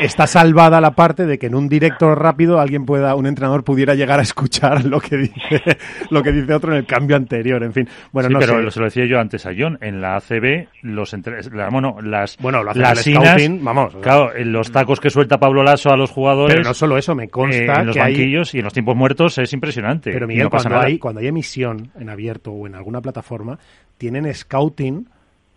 está 0.00 0.26
salvada 0.26 0.80
la 0.80 0.92
parte 0.92 1.26
de 1.26 1.38
que 1.38 1.46
en 1.46 1.54
un 1.54 1.68
directo 1.68 2.14
rápido 2.14 2.60
alguien 2.60 2.84
pueda, 2.86 3.14
un 3.14 3.26
entrenador 3.26 3.64
pudiera 3.64 3.94
llegar 3.94 4.18
a 4.20 4.22
escuchar 4.22 4.84
lo 4.86 5.00
que 5.00 5.16
dice, 5.16 5.62
lo 6.10 6.22
que 6.22 6.32
dice 6.32 6.52
otro 6.54 6.72
en 6.72 6.78
el 6.78 6.86
cambio 6.86 7.16
anterior, 7.16 7.62
en 7.62 7.72
fin. 7.72 7.88
Bueno, 8.12 8.28
sí, 8.28 8.32
no 8.34 8.40
pero 8.40 8.56
sé. 8.56 8.62
lo- 8.62 8.70
se 8.70 8.80
lo 8.80 8.84
decía 8.86 9.06
yo 9.06 9.18
antes 9.18 9.46
a 9.46 9.50
John. 9.56 9.78
En 9.80 10.00
la 10.00 10.16
ACB, 10.16 10.68
los 10.82 11.12
entre- 11.14 11.42
la- 11.50 11.68
bueno, 11.70 11.96
las, 12.02 12.36
Bueno, 12.38 12.62
lo 12.62 12.70
hacen 12.70 12.82
las 12.82 13.06
el 13.06 13.12
inas, 13.14 13.24
scouting, 13.28 13.64
vamos. 13.64 13.96
Claro, 14.02 14.34
en 14.34 14.52
los 14.52 14.70
tacos 14.72 15.00
que 15.00 15.10
suelta 15.10 15.38
Pablo 15.38 15.62
Lasso 15.62 15.90
a 15.90 15.96
los 15.96 16.10
jugadores. 16.10 16.54
Pero 16.56 16.68
no 16.68 16.74
solo 16.74 16.96
eso, 16.98 17.14
me 17.14 17.28
consta 17.28 17.56
eh, 17.74 17.80
en 17.80 17.86
los 17.86 17.94
que 17.96 18.02
hay 18.02 18.12
banquillos 18.14 18.54
y 18.54 18.58
en 18.58 18.64
los 18.64 18.72
tiempos 18.72 18.96
muertos 18.96 19.38
es 19.38 19.52
impresionante. 19.52 20.12
Pero 20.12 20.26
Miguel, 20.26 20.44
no 20.44 20.50
pasa 20.50 20.64
cuando, 20.64 20.76
nada. 20.76 20.86
hay, 20.88 20.98
cuando 20.98 21.20
hay 21.20 21.26
emisión 21.28 21.90
en 21.98 22.08
abierto 22.10 22.52
o 22.52 22.66
en 22.66 22.74
alguna 22.74 23.00
plataforma, 23.00 23.58
tienen 23.96 24.32
scouting 24.34 25.08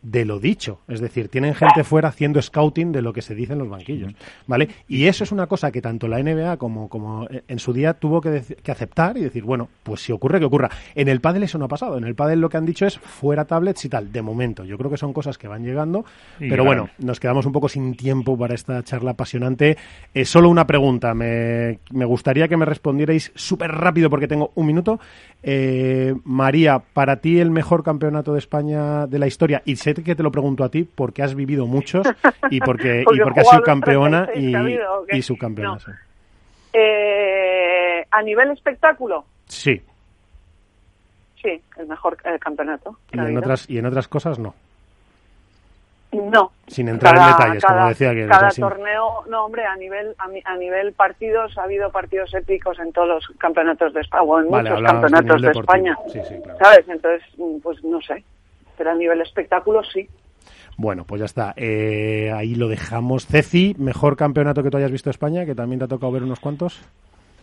de 0.01 0.25
lo 0.25 0.39
dicho. 0.39 0.79
Es 0.87 0.99
decir, 0.99 1.29
tienen 1.29 1.53
gente 1.53 1.83
fuera 1.83 2.09
haciendo 2.09 2.41
scouting 2.41 2.91
de 2.91 3.01
lo 3.01 3.13
que 3.13 3.21
se 3.21 3.35
dice 3.35 3.53
en 3.53 3.59
los 3.59 3.69
banquillos. 3.69 4.13
¿Vale? 4.47 4.69
Y 4.87 5.05
eso 5.05 5.23
es 5.23 5.31
una 5.31 5.47
cosa 5.47 5.71
que 5.71 5.81
tanto 5.81 6.07
la 6.07 6.21
NBA 6.21 6.57
como, 6.57 6.89
como 6.89 7.27
en 7.29 7.59
su 7.59 7.73
día 7.73 7.93
tuvo 7.93 8.21
que, 8.21 8.43
que 8.63 8.71
aceptar 8.71 9.17
y 9.17 9.21
decir, 9.21 9.43
bueno, 9.43 9.69
pues 9.83 10.01
si 10.01 10.11
ocurre, 10.11 10.39
que 10.39 10.45
ocurra. 10.45 10.69
En 10.95 11.07
el 11.07 11.21
pádel 11.21 11.43
eso 11.43 11.57
no 11.57 11.65
ha 11.65 11.69
pasado. 11.69 11.97
En 11.97 12.03
el 12.03 12.15
pádel 12.15 12.41
lo 12.41 12.49
que 12.49 12.57
han 12.57 12.65
dicho 12.65 12.85
es 12.85 12.97
fuera 12.97 13.45
tablets 13.45 13.85
y 13.85 13.89
tal. 13.89 14.11
De 14.11 14.21
momento, 14.21 14.63
yo 14.63 14.77
creo 14.77 14.89
que 14.89 14.97
son 14.97 15.13
cosas 15.13 15.37
que 15.37 15.47
van 15.47 15.63
llegando. 15.63 16.05
Y 16.39 16.49
pero 16.49 16.63
bueno, 16.63 16.89
nos 16.97 17.19
quedamos 17.19 17.45
un 17.45 17.51
poco 17.51 17.69
sin 17.69 17.95
tiempo 17.95 18.37
para 18.37 18.55
esta 18.55 18.83
charla 18.83 19.11
apasionante. 19.11 19.77
Eh, 20.13 20.25
solo 20.25 20.49
una 20.49 20.65
pregunta. 20.65 21.13
Me, 21.13 21.79
me 21.91 22.05
gustaría 22.05 22.47
que 22.47 22.57
me 22.57 22.65
respondierais 22.65 23.31
súper 23.35 23.71
rápido 23.71 24.09
porque 24.09 24.27
tengo 24.27 24.51
un 24.55 24.65
minuto. 24.65 24.99
Eh, 25.43 26.13
María, 26.23 26.79
para 26.79 27.17
ti 27.17 27.39
el 27.39 27.51
mejor 27.51 27.83
campeonato 27.83 28.33
de 28.33 28.39
España 28.39 29.07
de 29.07 29.19
la 29.19 29.27
historia, 29.27 29.61
y 29.65 29.75
sé 29.93 30.03
que 30.03 30.15
te 30.15 30.23
lo 30.23 30.31
pregunto 30.31 30.63
a 30.63 30.69
ti 30.69 30.83
porque 30.83 31.23
has 31.23 31.33
vivido 31.35 31.65
muchos 31.67 32.05
y 32.49 32.59
porque, 32.59 33.01
y 33.01 33.03
Porque 33.05 33.21
porque 33.23 33.39
has 33.41 33.49
sido 33.49 33.61
campeona 33.63 34.25
36 34.33 34.79
y, 35.11 35.21
subcampeona. 35.21 35.73
No. 35.73 35.79
sí. 35.79 35.91
Eh, 36.73 38.05
a 38.09 38.21
nivel 38.21 38.51
espectáculo, 38.51 39.25
Sí, 39.45 39.81
sí, 41.41 41.61
el 41.77 41.87
mejor 41.87 42.17
eh, 42.23 42.39
campeonato. 42.39 42.97
y 43.11 43.17
en, 43.19 43.37
otras, 43.37 43.69
y 43.69 43.77
en 43.77 43.85
otras 43.85 44.07
cosas 44.07 44.39
no. 44.39 44.53
No. 46.13 46.51
Sin 46.67 46.89
entrar 46.89 47.15
en 47.17 47.25
detalles, 47.25 47.63
como 47.63 47.87
decía 47.87 48.13
que 48.13 48.27
Cada 48.27 48.51
sin- 48.51 48.63
torneo, 48.63 49.23
no 49.29 49.45
hombre, 49.45 49.65
a 49.65 49.75
nivel 49.77 50.13
a, 50.17 50.27
a 50.51 50.57
nivel 50.57 50.91
partidos 50.93 51.57
ha 51.57 51.63
habido 51.63 51.89
partidos 51.89 52.33
épicos 52.33 52.79
en 52.79 52.91
todos 52.91 53.07
los 53.07 53.27
campeonatos 53.37 53.93
de 53.93 54.01
España, 54.01 54.23
o 54.23 54.39
en 54.39 54.49
Vale, 54.49 54.69
muchos 54.71 54.81
de 54.83 54.87
campeonatos 54.89 55.41
de. 55.41 55.51
España. 55.51 55.97
Sí, 56.11 56.19
sí, 56.27 56.35
claro. 56.43 56.59
¿Sabes? 56.59 56.89
Entonces, 56.89 57.23
pues 57.63 57.81
no 57.85 58.01
sé. 58.01 58.23
Pero 58.77 58.91
a 58.91 58.95
nivel 58.95 59.21
espectáculo 59.21 59.83
sí. 59.83 60.07
Bueno, 60.77 61.05
pues 61.05 61.19
ya 61.19 61.25
está. 61.25 61.53
Eh, 61.57 62.31
ahí 62.33 62.55
lo 62.55 62.67
dejamos. 62.67 63.27
Ceci, 63.27 63.75
mejor 63.77 64.15
campeonato 64.15 64.63
que 64.63 64.69
tú 64.69 64.77
hayas 64.77 64.91
visto 64.91 65.09
España, 65.09 65.45
que 65.45 65.55
también 65.55 65.79
te 65.79 65.85
ha 65.85 65.87
tocado 65.87 66.11
ver 66.11 66.23
unos 66.23 66.39
cuantos. 66.39 66.81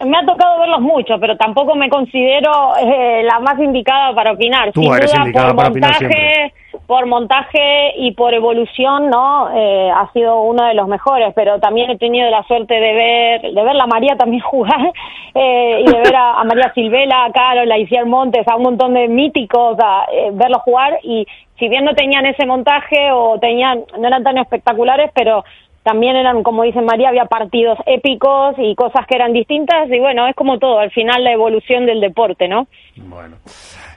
Me 0.05 0.17
ha 0.17 0.25
tocado 0.25 0.61
verlos 0.61 0.81
muchos, 0.81 1.19
pero 1.21 1.37
tampoco 1.37 1.75
me 1.75 1.89
considero 1.89 2.77
eh, 2.81 3.23
la 3.25 3.41
más 3.41 3.59
indicada 3.59 4.15
para 4.15 4.33
opinar. 4.33 4.73
Tú 4.73 4.83
Sin 4.83 4.95
eres 4.95 5.11
duda, 5.11 5.23
indicada 5.23 5.49
por 5.49 5.57
para 5.57 5.69
opinar 5.71 5.91
montaje, 6.01 6.53
por 6.87 7.07
montaje 7.07 7.93
y 7.97 8.13
por 8.13 8.33
evolución, 8.33 9.11
¿no? 9.11 9.51
Eh, 9.55 9.91
ha 9.91 10.11
sido 10.13 10.43
uno 10.43 10.65
de 10.67 10.75
los 10.75 10.87
mejores, 10.87 11.33
pero 11.35 11.59
también 11.59 11.91
he 11.91 11.99
tenido 11.99 12.31
la 12.31 12.45
suerte 12.45 12.75
de 12.75 12.93
ver, 12.93 13.53
de 13.53 13.63
ver 13.63 13.81
a 13.81 13.87
María 13.87 14.17
también 14.17 14.41
jugar 14.45 14.93
eh, 15.35 15.83
y 15.85 15.91
de 15.91 15.99
ver 15.99 16.15
a, 16.15 16.41
a 16.41 16.45
María 16.45 16.73
Silvela, 16.75 17.25
a 17.25 17.33
Carol, 17.33 17.71
a 17.71 17.79
Isier 17.79 18.07
Montes, 18.07 18.47
a 18.47 18.57
un 18.57 18.63
montón 18.63 18.95
de 18.95 19.09
míticos, 19.09 19.77
a 19.83 20.07
eh, 20.13 20.31
verlos 20.33 20.63
jugar 20.63 20.99
y 21.03 21.27
si 21.59 21.69
bien 21.69 21.85
no 21.85 21.95
tenían 21.95 22.25
ese 22.25 22.47
montaje 22.47 23.11
o 23.13 23.39
tenían, 23.41 23.83
no 23.99 24.07
eran 24.07 24.23
tan 24.23 24.39
espectaculares, 24.39 25.11
pero 25.13 25.45
también 25.89 26.17
eran, 26.17 26.43
como 26.43 26.65
dice 26.65 26.83
María, 26.83 27.09
había 27.09 27.25
partidos 27.25 27.79
épicos 27.87 28.55
y 28.59 28.75
cosas 28.75 29.07
que 29.07 29.15
eran 29.15 29.33
distintas 29.33 29.89
y 29.91 29.99
bueno, 29.99 30.29
es 30.29 30.37
como 30.37 30.59
todo, 30.59 30.81
al 30.81 30.91
final 30.91 31.25
la 31.25 31.33
evolución 31.33 31.87
del 31.87 32.03
deporte, 32.03 32.47
¿no? 32.47 32.69
Bueno. 32.97 33.37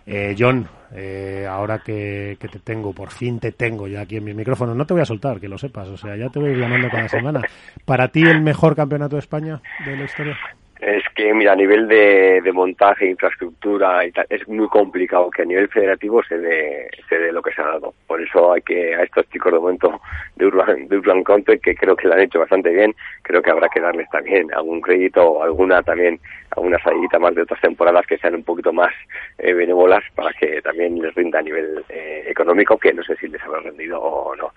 Eh, 0.05 0.33
John, 0.39 0.65
eh, 0.95 1.45
ahora 1.49 1.79
que, 1.79 2.37
que, 2.39 2.47
te 2.47 2.59
tengo, 2.59 2.93
por 2.93 3.11
fin 3.11 3.41
te 3.41 3.51
tengo 3.51 3.89
ya 3.89 4.01
aquí 4.01 4.15
en 4.15 4.23
mi 4.23 4.33
micrófono, 4.33 4.73
no 4.73 4.85
te 4.85 4.93
voy 4.93 5.01
a 5.01 5.05
soltar, 5.05 5.41
que 5.41 5.49
lo 5.49 5.57
sepas, 5.57 5.89
o 5.89 5.97
sea, 5.97 6.15
ya 6.15 6.29
te 6.29 6.39
voy 6.39 6.55
llamando 6.55 6.87
cada 6.89 7.09
semana. 7.09 7.41
¿Para 7.83 8.07
ti 8.07 8.21
el 8.21 8.39
mejor 8.39 8.73
campeonato 8.73 9.17
de 9.17 9.19
España 9.19 9.61
de 9.85 9.97
la 9.97 10.05
historia? 10.05 10.37
Es 10.81 11.03
que, 11.13 11.31
mira, 11.31 11.51
a 11.51 11.55
nivel 11.55 11.87
de, 11.87 12.41
de 12.41 12.51
montaje, 12.51 13.05
infraestructura 13.05 14.03
y 14.03 14.11
tal, 14.11 14.25
es 14.27 14.47
muy 14.47 14.67
complicado 14.67 15.29
que 15.29 15.43
a 15.43 15.45
nivel 15.45 15.67
federativo 15.67 16.23
se 16.23 16.39
dé, 16.39 16.89
se 17.07 17.19
dé 17.19 17.31
lo 17.31 17.43
que 17.43 17.53
se 17.53 17.61
ha 17.61 17.65
dado. 17.65 17.93
Por 18.07 18.19
eso 18.19 18.53
hay 18.53 18.63
que, 18.63 18.95
a 18.95 19.03
estos 19.03 19.29
chicos 19.29 19.53
de 19.53 19.59
momento 19.59 20.01
de 20.37 20.47
Urban, 20.47 20.87
de 20.87 20.97
Urban 20.97 21.23
Country, 21.23 21.59
que 21.59 21.75
creo 21.75 21.95
que 21.95 22.07
lo 22.07 22.15
han 22.15 22.21
hecho 22.21 22.39
bastante 22.39 22.71
bien, 22.71 22.95
creo 23.21 23.43
que 23.43 23.51
habrá 23.51 23.69
que 23.69 23.79
darles 23.79 24.09
también 24.09 24.51
algún 24.55 24.81
crédito 24.81 25.23
o 25.23 25.43
alguna 25.43 25.83
también, 25.83 26.19
alguna 26.49 26.79
salidita 26.79 27.19
más 27.19 27.35
de 27.35 27.43
otras 27.43 27.61
temporadas 27.61 28.07
que 28.07 28.17
sean 28.17 28.33
un 28.33 28.43
poquito 28.43 28.73
más 28.73 28.91
eh, 29.37 29.53
benévolas 29.53 30.03
para 30.15 30.33
que 30.33 30.63
también 30.63 30.99
les 30.99 31.13
rinda 31.13 31.37
a 31.37 31.43
nivel 31.43 31.85
eh, 31.89 32.23
económico, 32.25 32.79
que 32.79 32.91
no 32.91 33.03
sé 33.03 33.15
si 33.17 33.27
les 33.27 33.41
habrá 33.43 33.59
rendido 33.59 34.01
o 34.01 34.35
no. 34.35 34.51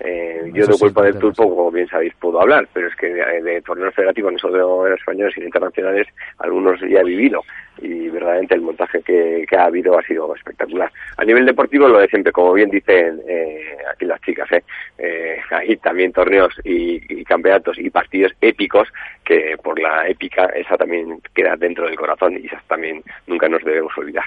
Eh, 0.00 0.50
yo 0.52 0.66
de 0.66 0.78
culpa 0.78 1.04
del 1.04 1.18
Turpo, 1.18 1.44
como 1.44 1.70
bien 1.70 1.88
sabéis, 1.88 2.12
puedo 2.20 2.40
hablar, 2.40 2.68
pero 2.72 2.88
es 2.88 2.96
que 2.96 3.08
de, 3.08 3.42
de 3.42 3.62
torneos 3.62 3.94
federativos, 3.94 4.32
no 4.32 4.38
solo 4.38 4.86
en 4.86 4.94
español, 4.94 5.30
sino 5.32 5.46
internacionales, 5.46 5.69
algunos 6.38 6.80
ya 6.80 7.00
he 7.00 7.04
vivido 7.04 7.42
y 7.82 8.08
verdaderamente 8.08 8.54
el 8.54 8.60
montaje 8.60 9.00
que, 9.02 9.44
que, 9.48 9.56
ha 9.56 9.64
habido 9.64 9.98
ha 9.98 10.02
sido 10.02 10.34
espectacular. 10.34 10.90
A 11.16 11.24
nivel 11.24 11.46
deportivo, 11.46 11.88
lo 11.88 11.98
de 11.98 12.08
siempre, 12.08 12.32
como 12.32 12.52
bien 12.52 12.70
dicen 12.70 13.20
eh, 13.26 13.76
aquí 13.90 14.04
las 14.04 14.20
chicas, 14.20 14.50
¿eh? 14.52 14.62
eh 14.98 15.38
hay 15.50 15.76
también 15.76 16.12
torneos 16.12 16.54
y, 16.64 17.00
y, 17.08 17.24
campeonatos 17.24 17.78
y 17.78 17.90
partidos 17.90 18.32
épicos 18.40 18.88
que 19.24 19.56
por 19.62 19.80
la 19.80 20.08
épica 20.08 20.46
esa 20.46 20.76
también 20.76 21.20
queda 21.34 21.56
dentro 21.56 21.86
del 21.86 21.96
corazón 21.96 22.34
y 22.34 22.46
esas 22.46 22.62
también 22.64 23.02
nunca 23.26 23.48
nos 23.48 23.64
debemos 23.64 23.96
olvidar. 23.96 24.24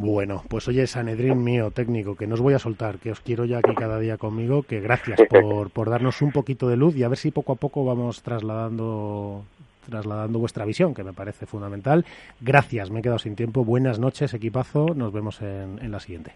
Bueno, 0.00 0.44
pues 0.48 0.68
oye, 0.68 0.86
Sanedrín 0.86 1.42
mío, 1.42 1.72
técnico, 1.72 2.16
que 2.16 2.28
no 2.28 2.34
os 2.34 2.40
voy 2.40 2.54
a 2.54 2.60
soltar, 2.60 2.98
que 2.98 3.10
os 3.10 3.20
quiero 3.20 3.44
ya 3.44 3.58
aquí 3.58 3.74
cada 3.74 3.98
día 3.98 4.16
conmigo, 4.16 4.62
que 4.62 4.80
gracias 4.80 5.18
por, 5.28 5.70
por 5.70 5.90
darnos 5.90 6.22
un 6.22 6.30
poquito 6.30 6.68
de 6.68 6.76
luz 6.76 6.96
y 6.96 7.02
a 7.02 7.08
ver 7.08 7.18
si 7.18 7.32
poco 7.32 7.52
a 7.52 7.56
poco 7.56 7.84
vamos 7.84 8.22
trasladando 8.22 9.44
trasladando 9.88 10.38
vuestra 10.38 10.64
visión, 10.64 10.94
que 10.94 11.04
me 11.04 11.12
parece 11.12 11.46
fundamental. 11.46 12.04
Gracias, 12.40 12.90
me 12.90 13.00
he 13.00 13.02
quedado 13.02 13.18
sin 13.18 13.36
tiempo. 13.36 13.64
Buenas 13.64 13.98
noches, 13.98 14.34
equipazo. 14.34 14.94
Nos 14.94 15.12
vemos 15.12 15.40
en, 15.42 15.78
en 15.82 15.90
la 15.90 16.00
siguiente. 16.00 16.32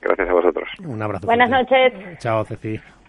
Gracias 0.00 0.28
a 0.28 0.32
vosotros. 0.32 0.68
Un 0.84 1.02
abrazo. 1.02 1.26
Buenas 1.26 1.50
noches. 1.50 1.92
Chao, 2.18 2.44
Ceci. 2.44 2.80